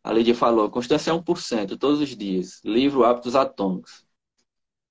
A 0.04 0.12
Lídia 0.12 0.34
falou, 0.34 0.72
constância 0.72 1.12
é 1.12 1.14
1% 1.14 1.78
todos 1.78 2.02
os 2.02 2.18
dias. 2.18 2.62
Livro 2.64 3.04
Hábitos 3.06 3.36
Atômicos. 3.36 4.05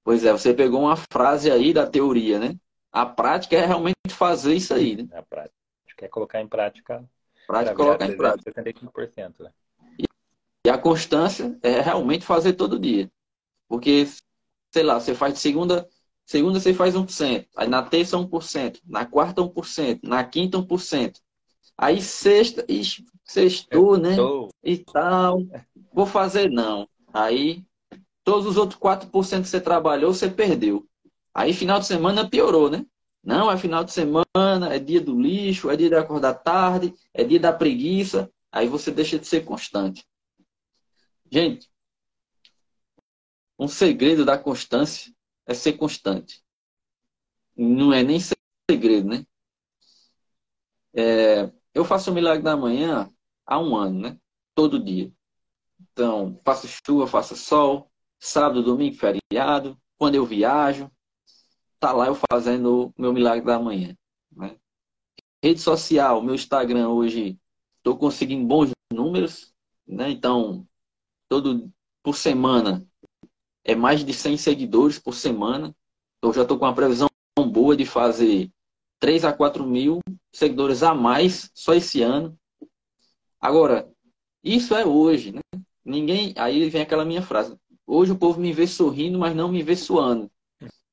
Pois 0.05 0.23
é, 0.23 0.31
você 0.31 0.53
pegou 0.53 0.83
uma 0.83 0.97
frase 0.97 1.51
aí 1.51 1.73
da 1.73 1.87
teoria, 1.87 2.39
né? 2.39 2.55
A 2.93 3.07
prática 3.07 3.57
é 3.57 3.65
realmente 3.65 3.97
fazer 4.11 4.55
isso 4.55 4.75
aí, 4.75 4.97
né? 4.97 5.09
A 5.13 5.23
prática 5.23 5.55
é 6.03 6.09
colocar 6.09 6.41
em 6.41 6.47
prática. 6.47 7.03
Prática 7.47 7.75
colocar 7.75 8.07
em 8.07 8.17
prática. 8.17 8.53
75%, 8.53 9.43
né? 9.43 9.51
E 10.67 10.71
a 10.71 10.79
constância 10.79 11.59
é 11.63 11.81
realmente 11.81 12.25
fazer 12.25 12.53
todo 12.53 12.79
dia. 12.79 13.11
Porque, 13.67 14.07
sei 14.73 14.83
lá, 14.83 15.01
você 15.01 15.15
faz 15.15 15.35
de 15.35 15.41
segunda, 15.41 15.89
segunda 16.25 16.61
você 16.61 16.75
faz 16.75 16.95
1%, 16.95 17.47
aí 17.57 17.67
na 17.67 17.83
terça 17.83 18.17
1%, 18.17 18.81
na 18.85 19.05
quarta 19.07 19.43
1%, 19.43 20.01
na 20.03 20.23
quinta 20.23 20.59
1%. 20.59 21.19
Aí 21.77 22.01
sexta, 22.01 22.65
ixi, 22.69 23.05
sextou, 23.25 23.99
né? 23.99 24.17
E 24.63 24.79
tal. 24.79 25.41
Vou 25.93 26.07
fazer 26.07 26.51
não. 26.51 26.89
Aí 27.13 27.65
todos 28.25 28.47
os 28.47 28.57
outros 28.57 28.81
4% 28.81 29.43
que 29.43 29.49
você 29.49 29.61
trabalhou, 29.61 30.13
você 30.13 30.29
perdeu. 30.29 30.89
Aí 31.33 31.53
final 31.53 31.79
de 31.79 31.87
semana 31.87 32.29
piorou, 32.29 32.71
né? 32.71 32.85
Não, 33.23 33.51
é 33.51 33.57
final 33.57 33.85
de 33.85 33.93
semana, 33.93 34.75
é 34.75 34.79
dia 34.79 35.01
do 35.01 35.19
lixo, 35.21 35.71
é 35.71 35.77
dia 35.77 35.89
de 35.89 35.95
acordar 35.95 36.35
tarde, 36.35 36.95
é 37.13 37.23
dia 37.25 37.41
da 37.41 37.53
preguiça. 37.53 38.31
Aí 38.51 38.69
você 38.69 38.91
deixa 38.91 39.19
de 39.19 39.27
ser 39.27 39.45
constante. 39.45 40.07
Gente, 41.31 41.69
um 43.59 43.69
segredo 43.69 44.25
da 44.25 44.39
constância 44.39 45.13
é 45.47 45.55
ser 45.55 45.75
constante. 45.75 46.43
Não 47.57 47.93
é 47.93 48.03
nem 48.03 48.19
segredo, 48.71 49.09
né? 49.09 49.27
É, 50.93 51.51
eu 51.73 51.85
faço 51.85 52.11
o 52.11 52.15
milagre 52.15 52.43
da 52.43 52.57
manhã 52.57 53.11
há 53.47 53.59
um 53.59 53.77
ano, 53.77 54.01
né? 54.01 54.19
Todo 54.55 54.83
dia. 54.83 55.13
Então, 55.81 56.39
faço 56.45 56.69
chuva, 56.69 57.07
faço 57.07 57.37
sol, 57.37 57.91
sábado, 58.25 58.63
domingo, 58.63 58.97
feriado. 58.97 59.79
Quando 59.99 60.15
eu 60.15 60.25
viajo, 60.25 60.91
tá 61.79 61.93
lá 61.93 62.07
eu 62.07 62.17
fazendo 62.31 62.87
o 62.87 62.95
meu 63.01 63.13
milagre 63.13 63.45
da 63.45 63.59
manhã. 63.59 63.97
Né? 64.33 64.57
Rede 65.43 65.61
social, 65.61 66.23
meu 66.23 66.35
Instagram 66.35 66.89
hoje, 66.89 67.39
estou 67.77 67.97
conseguindo 67.97 68.47
bons 68.47 68.71
números, 68.93 69.55
né? 69.87 70.11
Então, 70.11 70.67
todo 71.29 71.71
por 72.03 72.17
semana 72.17 72.87
é 73.63 73.75
mais 73.75 74.05
de 74.05 74.13
100 74.13 74.39
seguidores 74.39 74.99
por 74.99 75.15
semana. 75.15 75.75
Então 76.19 76.33
já 76.33 76.43
estou 76.43 76.59
com 76.59 76.65
uma 76.65 76.75
previsão 76.75 77.09
boa 77.39 77.77
de 77.77 77.85
fazer 77.85 78.51
3 79.01 79.25
a 79.25 79.33
4 79.33 79.67
mil 79.67 80.01
seguidores 80.33 80.83
a 80.83 80.95
mais 80.95 81.51
só 81.55 81.75
esse 81.75 82.03
ano. 82.03 82.39
Agora, 83.41 83.91
isso 84.43 84.75
é 84.75 84.87
hoje, 84.87 85.33
né? 85.33 85.41
Ninguém. 85.85 86.33
Aí 86.37 86.69
vem 86.71 86.83
aquela 86.83 87.05
minha 87.05 87.23
frase. 87.23 87.59
Hoje 87.87 88.13
o 88.13 88.19
povo 88.19 88.41
me 88.41 88.53
vê 88.53 88.67
sorrindo, 88.67 89.19
mas 89.19 89.35
não 89.35 89.51
me 89.51 89.63
vê 89.63 89.77
suando. 89.77 90.31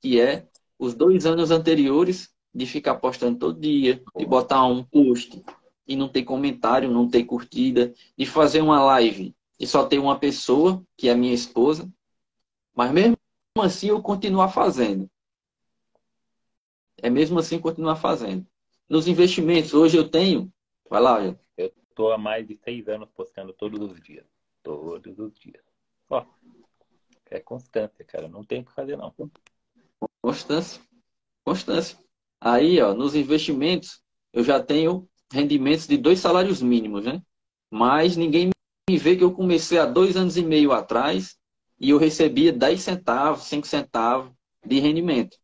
Que 0.02 0.20
é 0.20 0.48
os 0.78 0.94
dois 0.94 1.26
anos 1.26 1.52
anteriores 1.52 2.34
de 2.54 2.66
ficar 2.66 2.96
postando 2.96 3.40
todo 3.40 3.60
dia, 3.60 4.04
de 4.16 4.26
botar 4.26 4.66
um 4.66 4.84
post 4.84 5.42
e 5.88 5.96
não 5.96 6.10
ter 6.10 6.24
comentário, 6.24 6.92
não 6.92 7.10
ter 7.10 7.24
curtida, 7.24 7.94
de 8.18 8.26
fazer 8.26 8.62
uma 8.62 8.84
live 8.84 9.36
e 9.60 9.68
só 9.68 9.86
ter 9.86 10.00
uma 10.00 10.18
pessoa, 10.18 10.84
que 10.98 11.08
é 11.08 11.12
a 11.12 11.18
minha 11.18 11.34
esposa, 11.34 11.88
mas 12.74 12.92
mesmo 12.92 13.18
assim 13.60 13.88
eu 13.90 14.02
continuar 14.02 14.50
fazendo. 14.50 15.10
É 16.98 17.10
mesmo 17.10 17.40
assim 17.40 17.60
continuar 17.60 17.96
fazendo. 17.96 18.46
Nos 18.90 19.08
investimentos, 19.08 19.74
hoje 19.74 19.98
eu 19.98 20.10
tenho. 20.10 20.52
Vai 20.90 21.02
lá, 21.02 21.24
eu 21.24 21.72
estou 21.90 22.12
há 22.12 22.18
mais 22.18 22.48
de 22.48 22.58
seis 22.64 22.88
anos 22.88 23.10
postando 23.16 23.54
todos 23.54 23.80
os 23.80 24.02
dias. 24.02 24.26
Todos 24.64 25.18
os 25.20 25.34
dias. 25.40 25.64
Ó, 26.10 26.26
é 27.32 27.40
constância, 27.40 28.04
cara. 28.06 28.28
Não 28.28 28.44
tem 28.44 28.62
o 28.62 28.66
que 28.66 28.74
fazer, 28.74 28.98
não. 28.98 29.14
Constância. 30.22 30.82
Constância. 31.44 31.98
Aí, 32.40 32.80
ó, 32.82 32.94
nos 32.94 33.16
investimentos, 33.16 34.02
eu 34.34 34.44
já 34.44 34.62
tenho 34.62 35.08
rendimentos 35.32 35.88
de 35.88 35.98
dois 35.98 36.20
salários 36.20 36.62
mínimos, 36.62 37.06
né? 37.06 37.22
Mas 37.72 38.18
ninguém 38.18 38.50
me 38.90 38.98
vê 38.98 39.16
que 39.16 39.24
eu 39.24 39.34
comecei 39.34 39.78
há 39.78 39.86
dois 39.86 40.18
anos 40.18 40.38
e 40.38 40.44
meio 40.44 40.72
atrás 40.72 41.38
e 41.80 41.90
eu 41.90 41.98
recebia 41.98 42.52
10 42.52 42.82
centavos, 42.82 43.44
5 43.44 43.66
centavos 43.66 44.32
de 44.66 44.80
rendimento. 44.80 45.38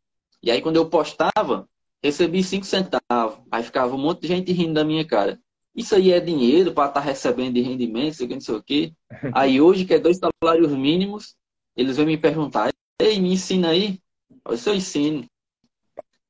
E 0.43 0.51
aí, 0.51 0.61
quando 0.61 0.75
eu 0.75 0.89
postava, 0.89 1.67
recebi 2.03 2.43
5 2.43 2.65
centavos. 2.65 3.39
Aí 3.49 3.63
ficava 3.63 3.95
um 3.95 3.97
monte 3.97 4.21
de 4.21 4.27
gente 4.27 4.51
rindo 4.51 4.73
da 4.73 4.83
minha 4.83 5.05
cara. 5.05 5.39
Isso 5.75 5.95
aí 5.95 6.11
é 6.11 6.19
dinheiro 6.19 6.73
para 6.73 6.89
estar 6.89 7.01
tá 7.01 7.05
recebendo 7.05 7.53
de 7.53 7.61
rendimento, 7.61 8.27
não 8.27 8.41
sei 8.41 8.55
o 8.55 8.63
quê. 8.63 8.93
Aí 9.33 9.61
hoje, 9.61 9.85
que 9.85 9.93
é 9.93 9.99
dois 9.99 10.17
salários 10.17 10.71
mínimos, 10.71 11.35
eles 11.77 11.97
vão 11.97 12.05
me 12.05 12.17
perguntar, 12.17 12.73
ei, 12.99 13.19
me 13.21 13.31
ensina 13.31 13.69
aí. 13.69 14.01
Eu 14.43 14.57
eu 14.65 14.75
ensino. 14.75 15.25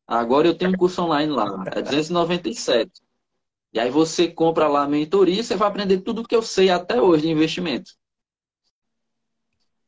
Agora 0.05 0.47
eu 0.47 0.57
tenho 0.57 0.71
um 0.71 0.77
curso 0.77 1.01
online 1.01 1.31
lá, 1.31 1.63
é 1.73 1.81
297. 1.81 3.01
E 3.73 3.79
aí 3.79 3.89
você 3.89 4.27
compra 4.27 4.67
lá 4.67 4.83
a 4.83 4.87
mentoria, 4.87 5.43
você 5.43 5.55
vai 5.55 5.67
aprender 5.67 6.01
tudo 6.01 6.21
o 6.21 6.27
que 6.27 6.35
eu 6.35 6.41
sei 6.41 6.69
até 6.69 7.01
hoje 7.01 7.23
de 7.23 7.31
investimento. 7.31 7.91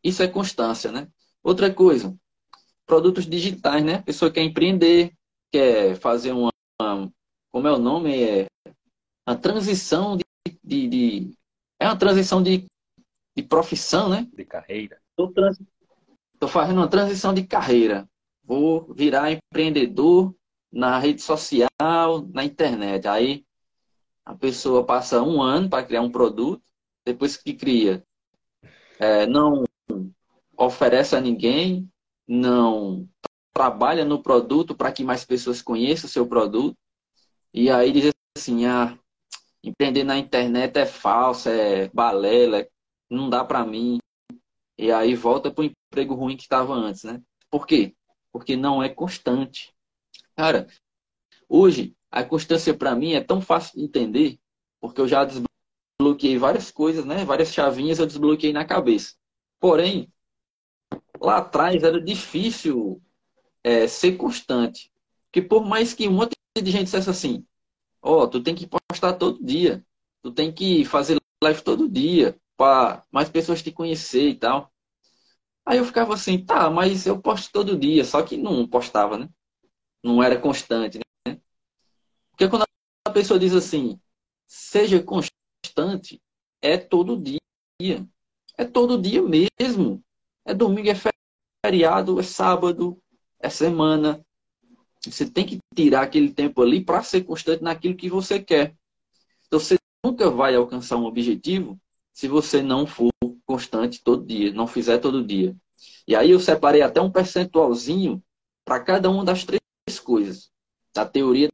Isso 0.04 0.24
é 0.24 0.28
constância, 0.28 0.92
né? 0.92 1.08
Outra 1.44 1.74
coisa, 1.74 2.16
produtos 2.86 3.26
digitais, 3.26 3.84
né? 3.84 4.02
Pessoa 4.02 4.32
quer 4.32 4.44
empreender, 4.44 5.14
quer 5.52 5.96
fazer 5.96 6.32
uma, 6.32 6.52
uma 6.82 7.12
como 7.52 7.68
é 7.68 7.72
o 7.72 7.80
nome? 7.80 8.24
É 8.24 8.48
a 9.26 9.36
transição 9.36 10.18
de, 10.18 10.26
de, 10.64 10.88
de, 10.88 11.38
é 11.80 11.86
uma 11.86 11.98
transição 11.98 12.42
de, 12.42 12.66
de 13.36 13.44
profissão, 13.44 14.10
né? 14.10 14.28
De 14.34 14.46
carreira. 14.46 15.02
Estou 15.20 15.34
trans, 15.34 15.60
fazendo 16.48 16.78
uma 16.78 16.88
transição 16.88 17.34
de 17.34 17.46
carreira. 17.46 18.10
Vou 18.42 18.94
virar 18.94 19.30
empreendedor 19.30 20.34
na 20.72 20.98
rede 20.98 21.22
social, 21.22 21.68
na 22.34 22.46
internet. 22.46 23.06
Aí 23.06 23.46
a 24.24 24.34
pessoa 24.34 24.86
passa 24.86 25.22
um 25.22 25.42
ano 25.42 25.70
para 25.70 25.84
criar 25.84 26.02
um 26.04 26.10
produto, 26.10 26.64
depois 27.06 27.36
que 27.36 27.54
cria, 27.54 28.02
é, 28.98 29.28
não 29.28 29.66
oferece 30.58 31.18
a 31.18 31.22
ninguém, 31.22 31.92
não 32.26 33.06
trabalha 33.54 34.06
no 34.06 34.24
produto 34.24 34.74
para 34.74 34.92
que 34.94 35.04
mais 35.04 35.26
pessoas 35.26 35.62
conheçam 35.62 36.08
o 36.08 36.12
seu 36.12 36.26
produto. 36.26 36.78
E 37.54 37.70
aí 37.70 37.92
diz 37.92 38.14
assim, 38.38 38.66
ah, 38.66 38.98
empreender 39.62 40.06
na 40.06 40.18
internet 40.18 40.78
é 40.78 40.86
falso, 40.86 41.50
é 41.50 41.90
balela, 41.90 42.66
não 43.10 43.30
dá 43.30 43.44
para 43.44 43.66
mim. 43.66 44.00
E 44.80 44.94
aí 44.94 45.14
volta 45.14 45.52
para 45.52 45.62
o 45.62 45.66
emprego 45.66 46.16
ruim 46.16 46.38
que 46.38 46.44
estava 46.44 46.74
antes, 46.74 47.04
né? 47.04 47.22
Por 47.52 47.68
quê? 47.68 47.94
Porque 48.32 48.56
não 48.56 48.82
é 48.82 48.88
constante. 48.88 49.76
Cara, 50.38 50.68
hoje 51.50 51.98
a 52.10 52.24
constância 52.24 52.74
para 52.74 52.96
mim 52.96 53.12
é 53.12 53.20
tão 53.20 53.42
fácil 53.42 53.78
de 53.78 53.84
entender, 53.84 54.40
porque 54.80 55.02
eu 55.02 55.08
já 55.08 55.26
desbloqueei 55.26 56.38
várias 56.38 56.72
coisas, 56.72 57.04
né? 57.04 57.26
Várias 57.26 57.54
chavinhas 57.54 58.00
eu 58.00 58.06
desbloqueei 58.06 58.54
na 58.54 58.64
cabeça. 58.64 59.16
Porém, 59.60 60.10
lá 61.20 61.40
atrás 61.40 61.84
era 61.84 62.00
difícil 62.02 63.02
é, 63.62 63.86
ser 63.86 64.16
constante. 64.16 64.90
Porque 65.26 65.42
por 65.42 65.66
mais 65.66 65.94
que 65.94 66.08
um 66.08 66.14
monte 66.14 66.38
de 66.56 66.72
gente 66.72 66.86
dissesse 66.86 67.10
assim, 67.10 67.46
ó, 68.02 68.24
oh, 68.24 68.28
tu 68.30 68.42
tem 68.42 68.56
que 68.56 68.66
postar 68.66 69.12
todo 69.12 69.44
dia, 69.44 69.86
tu 70.22 70.32
tem 70.32 70.54
que 70.54 70.86
fazer 70.86 71.20
live 71.44 71.62
todo 71.64 71.90
dia, 71.90 72.40
para 72.60 73.06
mais 73.10 73.30
pessoas 73.30 73.64
te 73.64 73.72
conhecer 73.72 74.28
e 74.28 74.36
tal. 74.36 74.70
Aí 75.66 75.78
eu 75.78 75.86
ficava 75.86 76.14
assim, 76.14 76.44
tá, 76.44 76.70
mas 76.70 77.06
eu 77.06 77.18
posto 77.22 77.54
todo 77.54 77.80
dia, 77.80 78.04
só 78.04 78.22
que 78.22 78.36
não 78.36 78.68
postava, 78.68 79.18
né? 79.18 79.30
Não 80.04 80.22
era 80.22 80.38
constante, 80.38 81.00
né? 81.26 81.40
Porque 82.32 82.50
quando 82.50 82.66
a 83.08 83.12
pessoa 83.12 83.40
diz 83.40 83.54
assim, 83.54 83.98
seja 84.46 85.02
constante, 85.02 86.22
é 86.62 86.78
todo 86.78 87.18
dia. 87.18 88.06
É 88.58 88.66
todo 88.66 89.02
dia 89.02 89.22
mesmo. 89.22 90.04
É 90.44 90.54
domingo, 90.54 90.90
é 90.90 90.96
feriado, 91.66 92.20
é 92.20 92.24
sábado, 92.24 93.02
é 93.40 93.50
semana. 93.50 94.22
Você 95.02 95.30
tem 95.30 95.46
que 95.46 95.60
tirar 95.74 96.02
aquele 96.02 96.34
tempo 96.34 96.62
ali 96.62 96.84
para 96.84 97.04
ser 97.04 97.24
constante 97.24 97.64
naquilo 97.64 97.96
que 97.96 98.10
você 98.10 98.38
quer. 98.38 98.76
Então, 99.48 99.62
você 99.62 99.78
nunca 100.04 100.30
vai 100.30 100.56
alcançar 100.56 100.98
um 100.98 101.06
objetivo 101.06 101.80
se 102.20 102.28
você 102.28 102.62
não 102.62 102.86
for 102.86 103.14
constante 103.46 104.04
todo 104.04 104.26
dia, 104.26 104.52
não 104.52 104.68
fizer 104.68 104.98
todo 104.98 105.26
dia. 105.26 105.56
E 106.06 106.14
aí 106.14 106.32
eu 106.32 106.40
separei 106.42 106.82
até 106.82 107.00
um 107.00 107.10
percentualzinho 107.10 108.22
para 108.66 108.84
cada 108.84 109.10
uma 109.10 109.24
das 109.24 109.46
três 109.46 109.62
coisas, 110.04 110.52
da 110.94 111.06
teoria, 111.06 111.48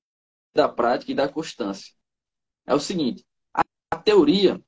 da 0.56 0.68
prática 0.68 1.12
e 1.12 1.16
da 1.16 1.30
constância. 1.30 1.94
É 2.66 2.74
o 2.74 2.80
seguinte, 2.80 3.24
a, 3.54 3.64
teoria, 3.96 4.60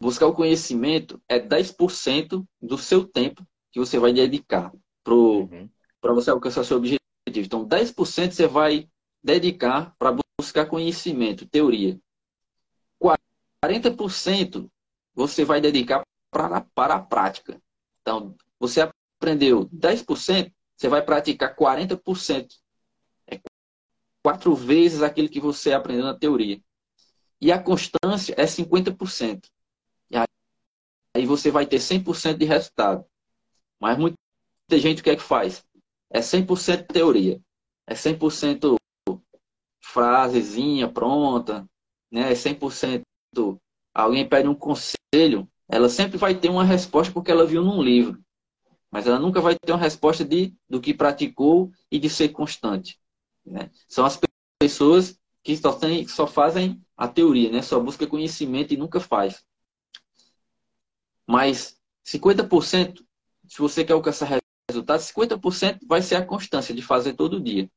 buscar 0.00 0.28
o 0.28 0.34
conhecimento 0.34 1.20
é 1.28 1.38
10% 1.38 2.42
do 2.62 2.78
seu 2.78 3.04
tempo 3.04 3.46
que 3.70 3.78
você 3.78 3.98
vai 3.98 4.10
dedicar 4.10 4.72
para 5.04 5.14
uhum. 5.14 5.68
você 6.14 6.30
alcançar 6.30 6.64
seu 6.64 6.78
objetivo. 6.78 6.98
Então, 7.28 7.68
10% 7.68 8.32
você 8.32 8.46
vai 8.46 8.88
dedicar 9.22 9.94
para 9.98 10.16
buscar 10.40 10.64
conhecimento, 10.64 11.46
teoria. 11.46 12.00
40% 13.64 14.70
você 15.14 15.44
vai 15.44 15.60
dedicar 15.60 16.02
para, 16.30 16.62
para 16.74 16.94
a 16.94 17.02
prática. 17.02 17.60
Então, 18.00 18.34
você 18.58 18.80
aprendeu 18.80 19.68
10%, 19.68 20.52
você 20.76 20.88
vai 20.88 21.02
praticar 21.02 21.54
40%. 21.54 22.48
É 23.26 23.38
quatro 24.22 24.54
vezes 24.54 25.02
aquilo 25.02 25.28
que 25.28 25.40
você 25.40 25.72
aprendeu 25.72 26.04
na 26.04 26.18
teoria. 26.18 26.62
E 27.40 27.52
a 27.52 27.62
constância 27.62 28.34
é 28.36 28.44
50%. 28.44 29.46
E 30.10 30.16
aí 31.16 31.26
você 31.26 31.50
vai 31.50 31.66
ter 31.66 31.78
100% 31.78 32.36
de 32.36 32.44
resultado. 32.44 33.04
Mas 33.78 33.98
muita 33.98 34.16
gente 34.72 35.00
o 35.00 35.04
que 35.04 35.10
é 35.10 35.16
que 35.16 35.22
faz? 35.22 35.64
É 36.10 36.20
100% 36.20 36.86
teoria. 36.86 37.40
É 37.86 37.94
100% 37.94 38.76
frasezinha 39.82 40.88
pronta, 40.88 41.68
né? 42.10 42.30
É 42.30 42.34
100% 42.34 43.02
alguém 43.94 44.28
pede 44.28 44.48
um 44.48 44.54
conselho, 44.54 45.48
ela 45.68 45.88
sempre 45.88 46.18
vai 46.18 46.34
ter 46.34 46.48
uma 46.48 46.64
resposta 46.64 47.12
porque 47.12 47.30
ela 47.30 47.46
viu 47.46 47.62
num 47.62 47.82
livro. 47.82 48.22
Mas 48.90 49.06
ela 49.06 49.18
nunca 49.18 49.40
vai 49.40 49.54
ter 49.54 49.72
uma 49.72 49.78
resposta 49.78 50.24
de, 50.24 50.54
do 50.68 50.80
que 50.80 50.92
praticou 50.92 51.70
e 51.90 51.98
de 51.98 52.10
ser 52.10 52.30
constante. 52.30 52.98
Né? 53.44 53.70
São 53.88 54.04
as 54.04 54.18
pessoas 54.60 55.18
que 55.42 55.56
só, 55.56 55.72
tem, 55.72 56.06
só 56.08 56.26
fazem 56.26 56.84
a 56.96 57.06
teoria, 57.06 57.50
né? 57.50 57.62
só 57.62 57.78
busca 57.78 58.06
conhecimento 58.06 58.74
e 58.74 58.76
nunca 58.76 58.98
faz. 58.98 59.44
Mas 61.26 61.78
50%, 62.04 63.04
se 63.46 63.58
você 63.58 63.84
quer 63.84 63.92
alcançar 63.92 64.40
resultados, 64.68 65.06
50% 65.06 65.86
vai 65.86 66.02
ser 66.02 66.16
a 66.16 66.26
constância 66.26 66.74
de 66.74 66.82
fazer 66.82 67.14
todo 67.14 67.40
dia. 67.40 67.70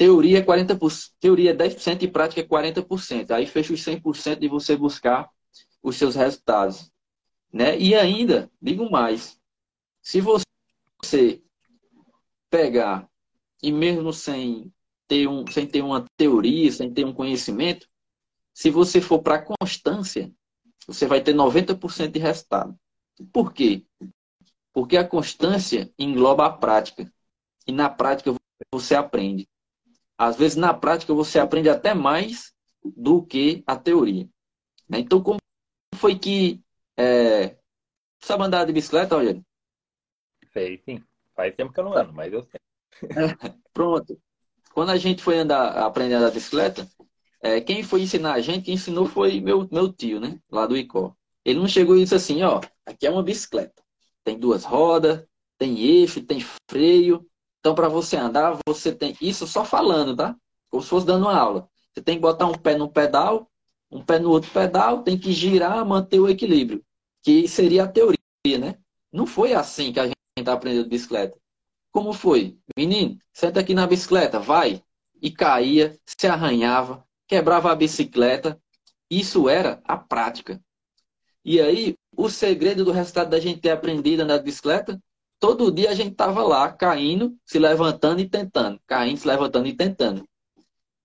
Teoria 0.00 0.38
é 0.38 0.42
40%, 0.42 1.10
teoria 1.20 1.50
é 1.50 1.54
10% 1.54 2.04
e 2.04 2.08
prática 2.08 2.40
é 2.40 2.44
40%. 2.44 3.32
Aí 3.32 3.44
fecha 3.44 3.74
os 3.74 3.84
100% 3.84 4.38
de 4.38 4.48
você 4.48 4.74
buscar 4.74 5.28
os 5.82 5.94
seus 5.96 6.14
resultados. 6.14 6.90
Né? 7.52 7.78
E 7.78 7.94
ainda, 7.94 8.50
digo 8.62 8.90
mais, 8.90 9.38
se 10.00 10.22
você 10.22 11.42
pegar 12.48 13.06
e 13.62 13.70
mesmo 13.70 14.10
sem 14.10 14.72
ter, 15.06 15.28
um, 15.28 15.46
sem 15.46 15.66
ter 15.66 15.82
uma 15.82 16.06
teoria, 16.16 16.72
sem 16.72 16.90
ter 16.90 17.04
um 17.04 17.12
conhecimento, 17.12 17.86
se 18.54 18.70
você 18.70 19.02
for 19.02 19.18
para 19.18 19.44
constância, 19.44 20.32
você 20.86 21.06
vai 21.06 21.20
ter 21.20 21.34
90% 21.34 22.10
de 22.10 22.18
resultado. 22.18 22.74
Por 23.30 23.52
quê? 23.52 23.84
Porque 24.72 24.96
a 24.96 25.06
constância 25.06 25.92
engloba 25.98 26.46
a 26.46 26.50
prática. 26.50 27.12
E 27.66 27.70
na 27.72 27.90
prática 27.90 28.34
você 28.72 28.94
aprende. 28.94 29.46
Às 30.20 30.36
vezes, 30.36 30.54
na 30.54 30.74
prática, 30.74 31.14
você 31.14 31.38
aprende 31.38 31.70
até 31.70 31.94
mais 31.94 32.52
do 32.84 33.24
que 33.24 33.64
a 33.66 33.74
teoria. 33.74 34.28
Né? 34.86 34.98
Então, 34.98 35.22
como 35.22 35.38
foi 35.94 36.18
que. 36.18 36.62
É... 36.94 37.56
Sabe 38.20 38.44
andar 38.44 38.66
de 38.66 38.72
bicicleta, 38.74 39.16
Rogério? 39.16 39.42
Sei, 40.52 40.76
sim. 40.84 41.02
Faz 41.34 41.54
tempo 41.54 41.72
que 41.72 41.80
eu 41.80 41.84
não 41.84 41.96
ando, 41.96 42.12
mas 42.12 42.30
eu 42.34 42.42
sei. 42.42 42.60
Pronto. 43.72 44.20
Quando 44.74 44.90
a 44.90 44.98
gente 44.98 45.22
foi 45.22 45.38
andar, 45.38 45.78
aprender 45.78 46.16
a 46.16 46.18
andar 46.18 46.28
de 46.28 46.34
bicicleta, 46.34 46.86
é, 47.40 47.58
quem 47.62 47.82
foi 47.82 48.02
ensinar 48.02 48.34
a 48.34 48.42
gente, 48.42 48.66
quem 48.66 48.74
ensinou 48.74 49.06
foi 49.06 49.40
meu, 49.40 49.66
meu 49.72 49.90
tio, 49.90 50.20
né? 50.20 50.38
Lá 50.50 50.66
do 50.66 50.76
Icó. 50.76 51.16
Ele 51.42 51.58
não 51.58 51.66
chegou 51.66 51.96
e 51.96 52.02
disse 52.02 52.14
assim, 52.14 52.42
ó, 52.42 52.60
aqui 52.84 53.06
é 53.06 53.10
uma 53.10 53.22
bicicleta. 53.22 53.82
Tem 54.22 54.38
duas 54.38 54.64
rodas, 54.64 55.24
tem 55.56 55.80
eixo, 55.80 56.22
tem 56.22 56.40
freio, 56.70 57.26
então, 57.60 57.74
para 57.74 57.88
você 57.88 58.16
andar, 58.16 58.58
você 58.66 58.92
tem 58.92 59.14
isso 59.20 59.46
só 59.46 59.64
falando, 59.64 60.16
tá? 60.16 60.34
Como 60.70 60.82
se 60.82 60.88
fosse 60.88 61.06
dando 61.06 61.26
uma 61.26 61.36
aula. 61.36 61.68
Você 61.92 62.02
tem 62.02 62.16
que 62.16 62.22
botar 62.22 62.46
um 62.46 62.54
pé 62.54 62.74
no 62.76 62.90
pedal, 62.90 63.50
um 63.90 64.02
pé 64.02 64.18
no 64.18 64.30
outro 64.30 64.50
pedal, 64.50 65.02
tem 65.02 65.18
que 65.18 65.32
girar, 65.32 65.84
manter 65.84 66.18
o 66.20 66.28
equilíbrio, 66.28 66.82
que 67.22 67.46
seria 67.46 67.84
a 67.84 67.88
teoria, 67.88 68.18
né? 68.58 68.78
Não 69.12 69.26
foi 69.26 69.52
assim 69.52 69.92
que 69.92 70.00
a 70.00 70.06
gente 70.06 70.16
está 70.38 70.54
aprendendo 70.54 70.88
bicicleta. 70.88 71.38
Como 71.92 72.12
foi? 72.12 72.58
Menino, 72.76 73.18
senta 73.32 73.60
aqui 73.60 73.74
na 73.74 73.86
bicicleta, 73.86 74.38
vai. 74.38 74.82
E 75.20 75.30
caía, 75.30 75.98
se 76.06 76.26
arranhava, 76.26 77.04
quebrava 77.26 77.70
a 77.70 77.74
bicicleta. 77.74 78.58
Isso 79.10 79.48
era 79.48 79.82
a 79.84 79.98
prática. 79.98 80.62
E 81.44 81.60
aí, 81.60 81.94
o 82.16 82.30
segredo 82.30 82.84
do 82.84 82.92
resultado 82.92 83.30
da 83.30 83.40
gente 83.40 83.60
ter 83.60 83.70
aprendido 83.70 84.20
a 84.20 84.24
andar 84.24 84.38
de 84.38 84.44
bicicleta 84.44 85.02
todo 85.40 85.72
dia 85.72 85.90
a 85.90 85.94
gente 85.94 86.12
estava 86.12 86.44
lá, 86.44 86.70
caindo, 86.70 87.34
se 87.46 87.58
levantando 87.58 88.20
e 88.20 88.28
tentando. 88.28 88.78
Caindo, 88.86 89.18
se 89.18 89.26
levantando 89.26 89.66
e 89.66 89.72
tentando. 89.72 90.28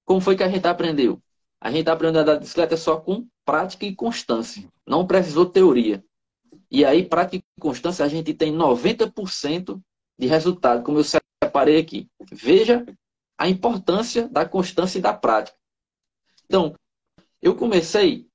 Como 0.04 0.20
foi 0.20 0.36
que 0.36 0.44
a 0.44 0.50
gente 0.50 0.68
aprendeu? 0.68 1.20
A 1.60 1.72
gente 1.72 1.90
aprendeu 1.90 2.20
a 2.20 2.24
andar 2.24 2.34
de 2.36 2.42
bicicleta 2.42 2.76
só 2.76 2.98
com 2.98 3.26
prática 3.46 3.86
e 3.86 3.96
constância. 3.96 4.70
Não 4.86 5.08
precisou 5.08 5.46
teoria. 5.46 6.04
E 6.70 6.84
aí, 6.84 7.04
prática 7.04 7.38
e 7.38 7.62
constância, 7.62 8.04
a 8.04 8.10
gente 8.10 8.34
tem 8.34 8.54
90% 8.54 9.82
de 10.20 10.28
resultado, 10.28 10.84
como 10.84 11.00
eu 11.00 11.04
separei 11.04 11.80
aqui. 11.80 12.08
Veja 12.32 12.86
a 13.38 13.48
importância 13.48 14.28
da 14.28 14.46
constância 14.46 15.00
e 15.00 15.02
da 15.02 15.14
prática. 15.14 15.58
Então, 16.46 16.76
eu 17.42 17.56
comecei 17.56 18.28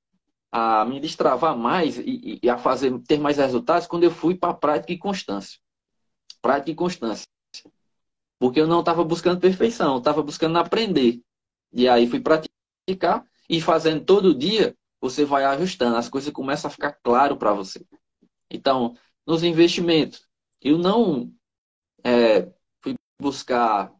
a 0.51 0.83
me 0.83 0.99
destravar 0.99 1.55
mais 1.55 1.97
e, 1.97 2.39
e 2.41 2.49
a 2.49 2.57
fazer 2.57 2.91
ter 3.03 3.19
mais 3.19 3.37
resultados 3.37 3.87
quando 3.87 4.03
eu 4.03 4.11
fui 4.11 4.35
para 4.35 4.49
a 4.49 4.53
prática 4.53 4.91
e 4.91 4.97
constância 4.97 5.59
prática 6.41 6.71
e 6.71 6.75
constância. 6.75 7.27
Porque 8.39 8.59
eu 8.59 8.67
não 8.67 8.79
estava 8.79 9.03
buscando 9.03 9.39
perfeição, 9.39 9.93
eu 9.93 9.99
estava 9.99 10.23
buscando 10.23 10.57
aprender. 10.57 11.21
E 11.71 11.87
aí 11.87 12.07
fui 12.07 12.19
praticar 12.19 13.25
e 13.47 13.61
fazendo 13.61 14.03
todo 14.03 14.37
dia, 14.37 14.75
você 14.99 15.25
vai 15.25 15.43
ajustando, 15.45 15.97
as 15.97 16.09
coisas 16.09 16.31
começam 16.33 16.67
a 16.67 16.71
ficar 16.71 16.93
claro 17.03 17.37
para 17.37 17.53
você. 17.53 17.85
Então, 18.49 18.95
nos 19.25 19.43
investimentos, 19.43 20.27
eu 20.61 20.77
não 20.77 21.31
é, 22.03 22.51
fui 22.81 22.95
buscar 23.19 23.93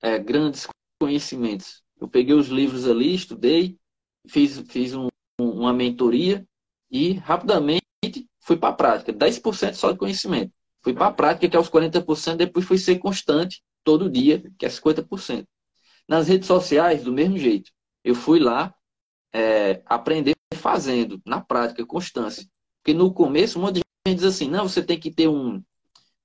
é, 0.00 0.18
grandes 0.18 0.66
conhecimentos. 1.00 1.82
Eu 2.00 2.08
peguei 2.08 2.34
os 2.34 2.48
livros 2.48 2.86
ali, 2.88 3.14
estudei, 3.14 3.78
fiz, 4.26 4.58
fiz 4.68 4.94
um, 4.94 5.08
uma 5.38 5.72
mentoria 5.72 6.46
e 6.90 7.14
rapidamente 7.14 7.82
fui 8.40 8.56
para 8.56 8.70
a 8.70 8.76
prática. 8.76 9.12
10% 9.12 9.74
só 9.74 9.92
de 9.92 9.98
conhecimento. 9.98 10.52
Fui 10.82 10.92
para 10.92 11.06
a 11.06 11.12
prática, 11.12 11.48
que 11.48 11.56
é 11.56 11.60
os 11.60 11.70
40%, 11.70 12.36
depois 12.36 12.64
fui 12.64 12.78
ser 12.78 12.98
constante 12.98 13.62
todo 13.84 14.10
dia, 14.10 14.42
que 14.58 14.66
é 14.66 14.68
50%. 14.68 15.46
Nas 16.08 16.28
redes 16.28 16.46
sociais, 16.46 17.04
do 17.04 17.12
mesmo 17.12 17.38
jeito. 17.38 17.70
Eu 18.02 18.14
fui 18.14 18.40
lá 18.40 18.74
é, 19.32 19.82
aprender 19.86 20.34
fazendo, 20.54 21.20
na 21.24 21.40
prática, 21.40 21.86
constância. 21.86 22.46
Porque 22.82 22.96
no 22.96 23.12
começo, 23.12 23.58
um 23.58 23.62
monte 23.62 23.76
de 23.76 23.82
gente 24.06 24.18
diz 24.18 24.24
assim, 24.24 24.48
não, 24.48 24.68
você 24.68 24.82
tem 24.82 24.98
que 24.98 25.10
ter 25.10 25.28
um, 25.28 25.62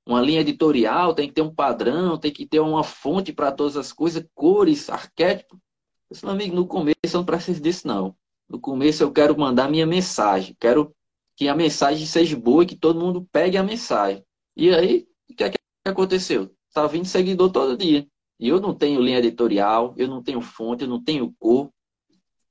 uma 0.06 0.22
linha 0.22 0.42
editorial, 0.42 1.14
tem 1.14 1.28
que 1.28 1.36
ter 1.36 1.42
um 1.42 1.54
padrão, 1.54 2.18
tem 2.18 2.32
que 2.32 2.46
ter 2.46 2.60
uma 2.60 2.84
fonte 2.84 3.32
para 3.32 3.52
todas 3.52 3.78
as 3.78 3.94
coisas, 3.94 4.26
cores, 4.34 4.90
arquétipo. 4.90 5.56
Eu 5.56 6.14
disse, 6.14 6.26
meu 6.26 6.34
amigo, 6.34 6.56
no 6.56 6.66
começo 6.66 6.96
eu 7.06 7.18
não 7.20 7.26
preciso 7.26 7.62
disso, 7.62 7.88
não. 7.88 8.16
No 8.50 8.60
começo 8.60 9.04
eu 9.04 9.12
quero 9.12 9.38
mandar 9.38 9.70
minha 9.70 9.86
mensagem, 9.86 10.56
quero 10.60 10.96
que 11.36 11.48
a 11.48 11.56
mensagem 11.56 12.06
seja 12.06 12.36
boa 12.36 12.64
e 12.64 12.66
que 12.66 12.76
todo 12.76 13.00
mundo 13.00 13.28
pegue 13.32 13.58
a 13.58 13.64
mensagem. 13.64 14.26
E 14.58 14.74
aí, 14.74 15.08
o 15.30 15.36
que, 15.36 15.44
é 15.44 15.50
que 15.52 15.58
aconteceu? 15.86 16.52
Tá 16.74 16.88
vindo 16.88 17.06
seguidor 17.06 17.52
todo 17.52 17.78
dia. 17.78 18.08
E 18.40 18.48
eu 18.48 18.60
não 18.60 18.74
tenho 18.74 19.00
linha 19.00 19.20
editorial, 19.20 19.94
eu 19.98 20.08
não 20.08 20.24
tenho 20.24 20.42
fonte, 20.42 20.84
eu 20.84 20.90
não 20.90 21.04
tenho 21.04 21.32
cor, 21.40 21.72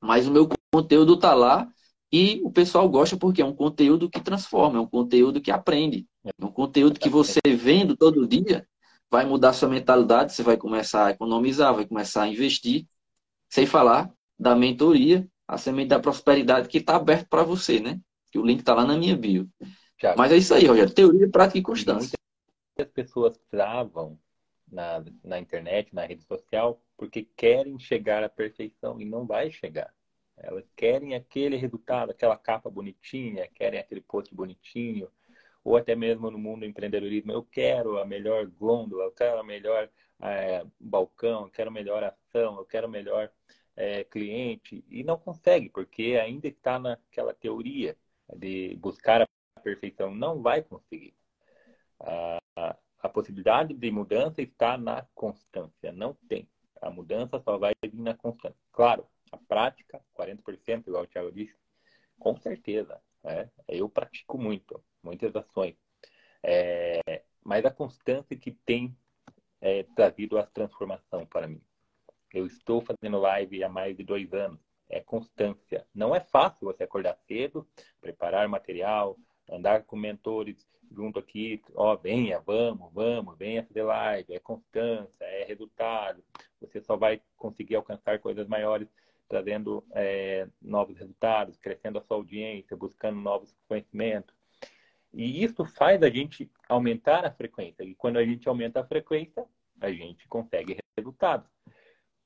mas 0.01 0.29
o 0.29 0.31
meu 0.31 0.49
conteúdo 0.73 1.15
está 1.15 1.35
lá 1.35 1.69
e 2.13 2.41
o 2.45 2.51
pessoal 2.53 2.89
gosta 2.89 3.17
porque 3.17 3.43
é 3.43 3.45
um 3.45 3.53
conteúdo 3.53 4.09
que 4.09 4.21
transforma, 4.21 4.79
é 4.79 4.81
um 4.81 4.87
conteúdo 4.87 5.41
que 5.41 5.51
aprende. 5.51 6.07
É 6.25 6.45
um 6.45 6.51
conteúdo 6.51 7.01
que 7.01 7.09
você 7.09 7.41
vendo 7.45 7.97
todo 7.97 8.27
dia 8.27 8.65
vai 9.11 9.27
mudar 9.27 9.53
sua 9.53 9.69
mentalidade, 9.69 10.33
você 10.33 10.45
vai 10.45 10.57
começar 10.57 11.07
a 11.07 11.11
economizar, 11.11 11.75
vai 11.75 11.87
começar 11.87 12.23
a 12.23 12.29
investir, 12.29 12.87
sem 13.51 13.67
falar 13.67 14.13
da 14.39 14.55
mentoria, 14.55 15.29
a 15.49 15.59
semente 15.59 15.89
da 15.89 15.99
prosperidade 15.99 16.69
que 16.69 16.79
está 16.79 16.97
aberto 16.97 17.29
para 17.29 17.43
você, 17.43 17.81
né? 17.81 18.01
Que 18.31 18.39
o 18.39 18.45
link 18.47 18.61
está 18.61 18.75
lá 18.75 18.85
na 18.85 18.97
minha 18.97 19.17
bio. 19.17 19.49
Mas 20.17 20.33
é 20.33 20.37
isso 20.37 20.55
aí, 20.55 20.67
Rogério. 20.67 20.93
Teoria, 20.93 21.29
prática 21.29 21.59
e 21.59 21.63
constância. 21.63 22.19
Muitas 22.77 22.93
pessoas 22.93 23.39
travam 23.51 24.19
na, 24.71 25.03
na 25.25 25.39
internet, 25.39 25.95
na 25.95 26.05
rede 26.05 26.23
social, 26.25 26.83
porque 26.97 27.27
querem 27.37 27.79
chegar 27.79 28.23
à 28.23 28.29
perfeição 28.29 29.01
e 29.01 29.05
não 29.05 29.27
vai 29.27 29.51
chegar. 29.51 29.93
Elas 30.37 30.65
querem 30.77 31.15
aquele 31.15 31.57
resultado, 31.57 32.11
aquela 32.11 32.37
capa 32.37 32.69
bonitinha, 32.69 33.49
querem 33.55 33.81
aquele 33.81 34.03
post 34.03 34.35
bonitinho, 34.35 35.09
ou 35.65 35.77
até 35.77 35.97
mesmo 35.97 36.31
no 36.31 36.39
mundo 36.39 36.61
do 36.61 36.67
empreendedorismo, 36.67 37.33
eu 37.33 37.43
quero 37.43 37.99
a 37.99 38.05
melhor 38.05 38.47
gôndola, 38.47 39.05
eu 39.05 39.13
quero 39.13 39.41
a 39.41 39.43
melhor 39.43 39.89
é, 40.21 40.65
balcão, 40.79 41.45
eu 41.45 41.51
quero 41.51 41.71
a 41.71 41.73
melhor 41.73 42.05
ação, 42.05 42.59
eu 42.59 42.65
quero 42.65 42.87
o 42.87 42.91
melhor 42.91 43.31
é, 43.75 44.05
cliente, 44.05 44.85
e 44.89 45.03
não 45.03 45.19
consegue, 45.19 45.69
porque 45.71 46.19
ainda 46.23 46.47
está 46.47 46.79
naquela 46.79 47.35
teoria 47.35 47.97
de 48.37 48.77
buscar 48.77 49.23
a 49.23 49.29
perfeição, 49.67 50.15
não 50.15 50.41
vai 50.41 50.63
conseguir. 50.63 51.13
A, 51.99 52.39
a 53.01 53.09
possibilidade 53.09 53.75
de 53.75 53.91
mudança 53.91 54.41
está 54.41 54.79
na 54.79 55.05
constância, 55.13 55.91
não 55.91 56.15
tem. 56.29 56.49
A 56.81 56.89
mudança 56.89 57.41
só 57.41 57.59
vai 57.59 57.75
vir 57.83 57.95
na 57.95 58.15
constância. 58.15 58.57
Claro, 58.71 59.09
a 59.33 59.37
prática, 59.37 60.01
40%, 60.17 60.87
igual 60.87 61.03
o 61.03 61.07
Thiago 61.07 61.33
disse, 61.33 61.57
com 62.17 62.37
certeza. 62.37 63.01
Né? 63.25 63.51
Eu 63.67 63.89
pratico 63.89 64.39
muito, 64.39 64.81
muitas 65.03 65.35
ações. 65.35 65.75
É, 66.43 67.25
mas 67.43 67.65
a 67.65 67.71
constância 67.71 68.37
que 68.37 68.53
tem 68.53 68.97
é, 69.61 69.83
trazido 69.97 70.39
a 70.39 70.47
transformação 70.47 71.27
para 71.27 71.49
mim. 71.49 71.61
Eu 72.33 72.47
estou 72.47 72.81
fazendo 72.81 73.19
live 73.19 73.65
há 73.65 73.69
mais 73.69 73.97
de 73.97 74.05
dois 74.05 74.33
anos. 74.33 74.61
É 74.89 75.01
constância. 75.01 75.85
Não 75.93 76.15
é 76.15 76.21
fácil 76.21 76.67
você 76.67 76.85
acordar 76.85 77.19
cedo, 77.27 77.67
preparar 78.01 78.49
material, 78.49 79.19
andar 79.51 79.85
com 79.85 79.97
mentores 79.97 80.67
junto 80.91 81.19
aqui, 81.19 81.63
ó, 81.75 81.97
venha, 81.97 82.41
vamos, 82.41 82.93
vamos, 82.93 83.37
venha 83.37 83.65
fazer 83.65 83.83
live, 83.83 84.35
é 84.35 84.39
constância, 84.39 85.25
é 85.25 85.45
resultado. 85.45 86.23
Você 86.61 86.81
só 86.81 86.97
vai 86.97 87.21
conseguir 87.37 87.77
alcançar 87.77 88.19
coisas 88.19 88.47
maiores 88.47 88.89
trazendo 89.29 89.85
é, 89.93 90.49
novos 90.63 90.97
resultados, 90.97 91.59
crescendo 91.59 91.99
a 91.99 92.03
sua 92.03 92.17
audiência, 92.17 92.77
buscando 92.77 93.21
novos 93.21 93.55
conhecimentos. 93.69 94.35
E 95.13 95.43
isso 95.43 95.65
faz 95.65 96.03
a 96.03 96.11
gente 96.11 96.51
aumentar 96.69 97.25
a 97.25 97.31
frequência. 97.31 97.83
E 97.83 97.95
quando 97.95 98.19
a 98.19 98.25
gente 98.25 98.49
aumenta 98.49 98.81
a 98.81 98.87
frequência, 98.87 99.45
a 99.81 99.91
gente 99.91 100.29
consegue 100.29 100.77
resultados. 100.97 101.51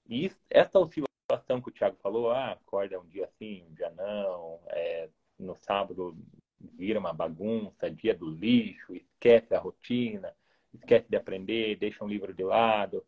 E 0.08 0.26
isso, 0.26 0.36
essa 0.50 0.78
oscilação 0.78 1.60
que 1.62 1.68
o 1.68 1.72
Thiago 1.72 1.96
falou, 2.02 2.30
ah, 2.30 2.52
acorda 2.52 3.00
um 3.00 3.06
dia 3.06 3.28
sim, 3.38 3.64
um 3.68 3.74
dia 3.74 3.90
não, 3.90 4.60
é, 4.68 5.08
no 5.38 5.54
sábado 5.54 6.16
vira 6.60 6.98
uma 6.98 7.12
bagunça, 7.12 7.90
dia 7.90 8.14
do 8.14 8.30
lixo, 8.30 8.94
esquece 8.94 9.54
a 9.54 9.58
rotina, 9.58 10.34
esquece 10.74 11.06
de 11.08 11.16
aprender, 11.16 11.76
deixa 11.76 12.04
um 12.04 12.08
livro 12.08 12.32
de 12.34 12.42
lado. 12.42 13.04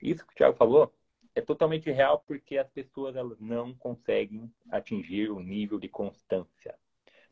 Isso 0.00 0.26
que 0.26 0.32
o 0.32 0.36
Thiago 0.36 0.56
falou 0.56 0.92
é 1.34 1.40
totalmente 1.40 1.90
real 1.90 2.22
porque 2.26 2.56
as 2.56 2.68
pessoas 2.70 3.16
elas 3.16 3.40
não 3.40 3.74
conseguem 3.74 4.52
atingir 4.70 5.30
o 5.30 5.40
nível 5.40 5.78
de 5.78 5.88
constância. 5.88 6.74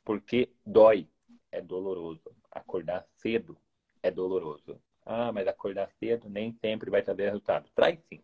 Porque 0.05 0.51
dói, 0.66 1.09
é 1.51 1.61
doloroso. 1.61 2.35
Acordar 2.51 3.07
cedo 3.16 3.57
é 4.03 4.11
doloroso. 4.11 4.81
Ah, 5.05 5.33
mas 5.33 5.47
acordar 5.47 5.90
cedo 5.99 6.29
nem 6.29 6.53
sempre 6.61 6.90
vai 6.90 7.03
trazer 7.03 7.25
resultado. 7.27 7.71
Traz 7.75 7.99
sim. 8.09 8.23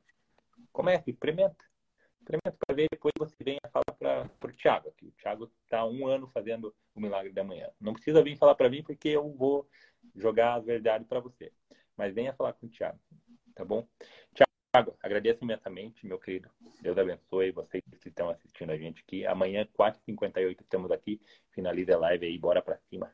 Comece, 0.72 1.10
experimenta. 1.10 1.67
Para 2.28 2.76
ver, 2.76 2.88
depois 2.90 3.12
você 3.18 3.34
vem 3.42 3.58
a 3.62 3.68
falar 3.68 4.28
para 4.38 4.50
o 4.50 4.52
Thiago. 4.52 4.88
Aqui. 4.90 5.06
O 5.06 5.12
Thiago 5.12 5.50
está 5.64 5.84
um 5.86 6.06
ano 6.06 6.28
fazendo 6.28 6.74
o 6.94 7.00
milagre 7.00 7.32
da 7.32 7.42
manhã. 7.42 7.70
Não 7.80 7.94
precisa 7.94 8.22
vir 8.22 8.36
falar 8.36 8.54
para 8.54 8.68
mim 8.68 8.82
porque 8.82 9.08
eu 9.08 9.32
vou 9.32 9.66
jogar 10.14 10.54
a 10.54 10.58
verdade 10.58 11.04
para 11.06 11.20
você. 11.20 11.50
Mas 11.96 12.14
venha 12.14 12.34
falar 12.34 12.52
com 12.52 12.66
o 12.66 12.68
Thiago, 12.70 12.98
tá 13.54 13.64
bom? 13.64 13.86
Thiago, 14.34 14.94
agradeço 15.02 15.42
imensamente, 15.42 16.06
meu 16.06 16.18
querido. 16.18 16.50
Deus 16.82 16.96
abençoe 16.98 17.50
vocês 17.50 17.82
que 18.00 18.08
estão 18.08 18.28
assistindo 18.28 18.70
a 18.70 18.76
gente 18.76 19.00
aqui. 19.00 19.26
Amanhã, 19.26 19.66
4h58, 19.76 20.60
estamos 20.60 20.90
aqui. 20.90 21.20
Finaliza 21.50 21.94
a 21.94 21.98
live 21.98 22.26
aí, 22.26 22.38
bora 22.38 22.60
para 22.60 22.78
cima. 22.90 23.10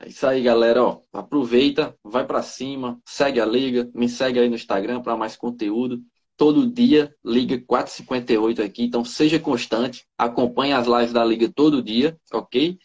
É 0.00 0.08
isso 0.08 0.26
aí, 0.26 0.42
galera. 0.42 0.82
Ó, 0.82 1.02
aproveita, 1.12 1.96
vai 2.02 2.26
para 2.26 2.42
cima, 2.42 3.00
segue 3.06 3.40
a 3.40 3.46
liga, 3.46 3.90
me 3.94 4.08
segue 4.08 4.38
aí 4.38 4.48
no 4.48 4.56
Instagram 4.56 5.00
para 5.00 5.16
mais 5.16 5.36
conteúdo. 5.36 6.02
Todo 6.38 6.70
dia, 6.70 7.12
liga 7.24 7.60
458 7.66 8.62
aqui. 8.62 8.84
Então, 8.84 9.04
seja 9.04 9.40
constante, 9.40 10.06
acompanhe 10.16 10.72
as 10.72 10.86
lives 10.86 11.12
da 11.12 11.24
liga 11.24 11.52
todo 11.52 11.82
dia, 11.82 12.16
ok? 12.32 12.78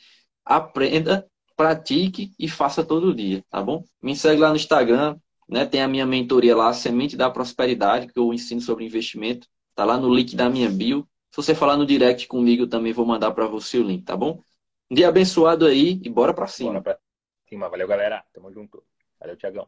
Aprenda, 0.43 1.25
pratique 1.55 2.33
e 2.39 2.49
faça 2.49 2.83
todo 2.83 3.13
dia, 3.13 3.45
tá 3.51 3.61
bom? 3.61 3.83
Me 4.01 4.15
segue 4.15 4.41
lá 4.41 4.49
no 4.49 4.55
Instagram, 4.55 5.17
né? 5.47 5.67
Tem 5.67 5.83
a 5.83 5.87
minha 5.87 6.05
mentoria 6.05 6.55
lá, 6.55 6.73
Semente 6.73 7.15
da 7.15 7.29
Prosperidade, 7.29 8.07
que 8.07 8.17
eu 8.17 8.33
ensino 8.33 8.59
sobre 8.59 8.85
investimento. 8.85 9.47
Tá 9.75 9.85
lá 9.85 9.97
no 9.97 10.11
link 10.11 10.35
da 10.35 10.49
minha 10.49 10.69
bio. 10.69 11.07
Se 11.29 11.37
você 11.37 11.53
falar 11.53 11.77
no 11.77 11.85
direct 11.85 12.27
comigo, 12.27 12.63
eu 12.63 12.69
também 12.69 12.91
vou 12.91 13.05
mandar 13.05 13.31
para 13.31 13.45
você 13.45 13.77
o 13.77 13.83
link, 13.83 14.03
tá 14.03 14.17
bom? 14.17 14.41
Um 14.89 14.95
dia 14.95 15.07
abençoado 15.07 15.67
aí 15.67 15.99
e 16.03 16.09
bora 16.09 16.33
para 16.33 16.47
cima. 16.47 16.71
Bora 16.71 16.81
pra 16.81 16.99
cima. 17.47 17.69
Valeu, 17.69 17.87
galera. 17.87 18.23
Tamo 18.33 18.51
junto. 18.51 18.83
Valeu, 19.19 19.37
Tiagão. 19.37 19.67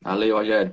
Valeu, 0.00 0.36
Rogério. 0.36 0.72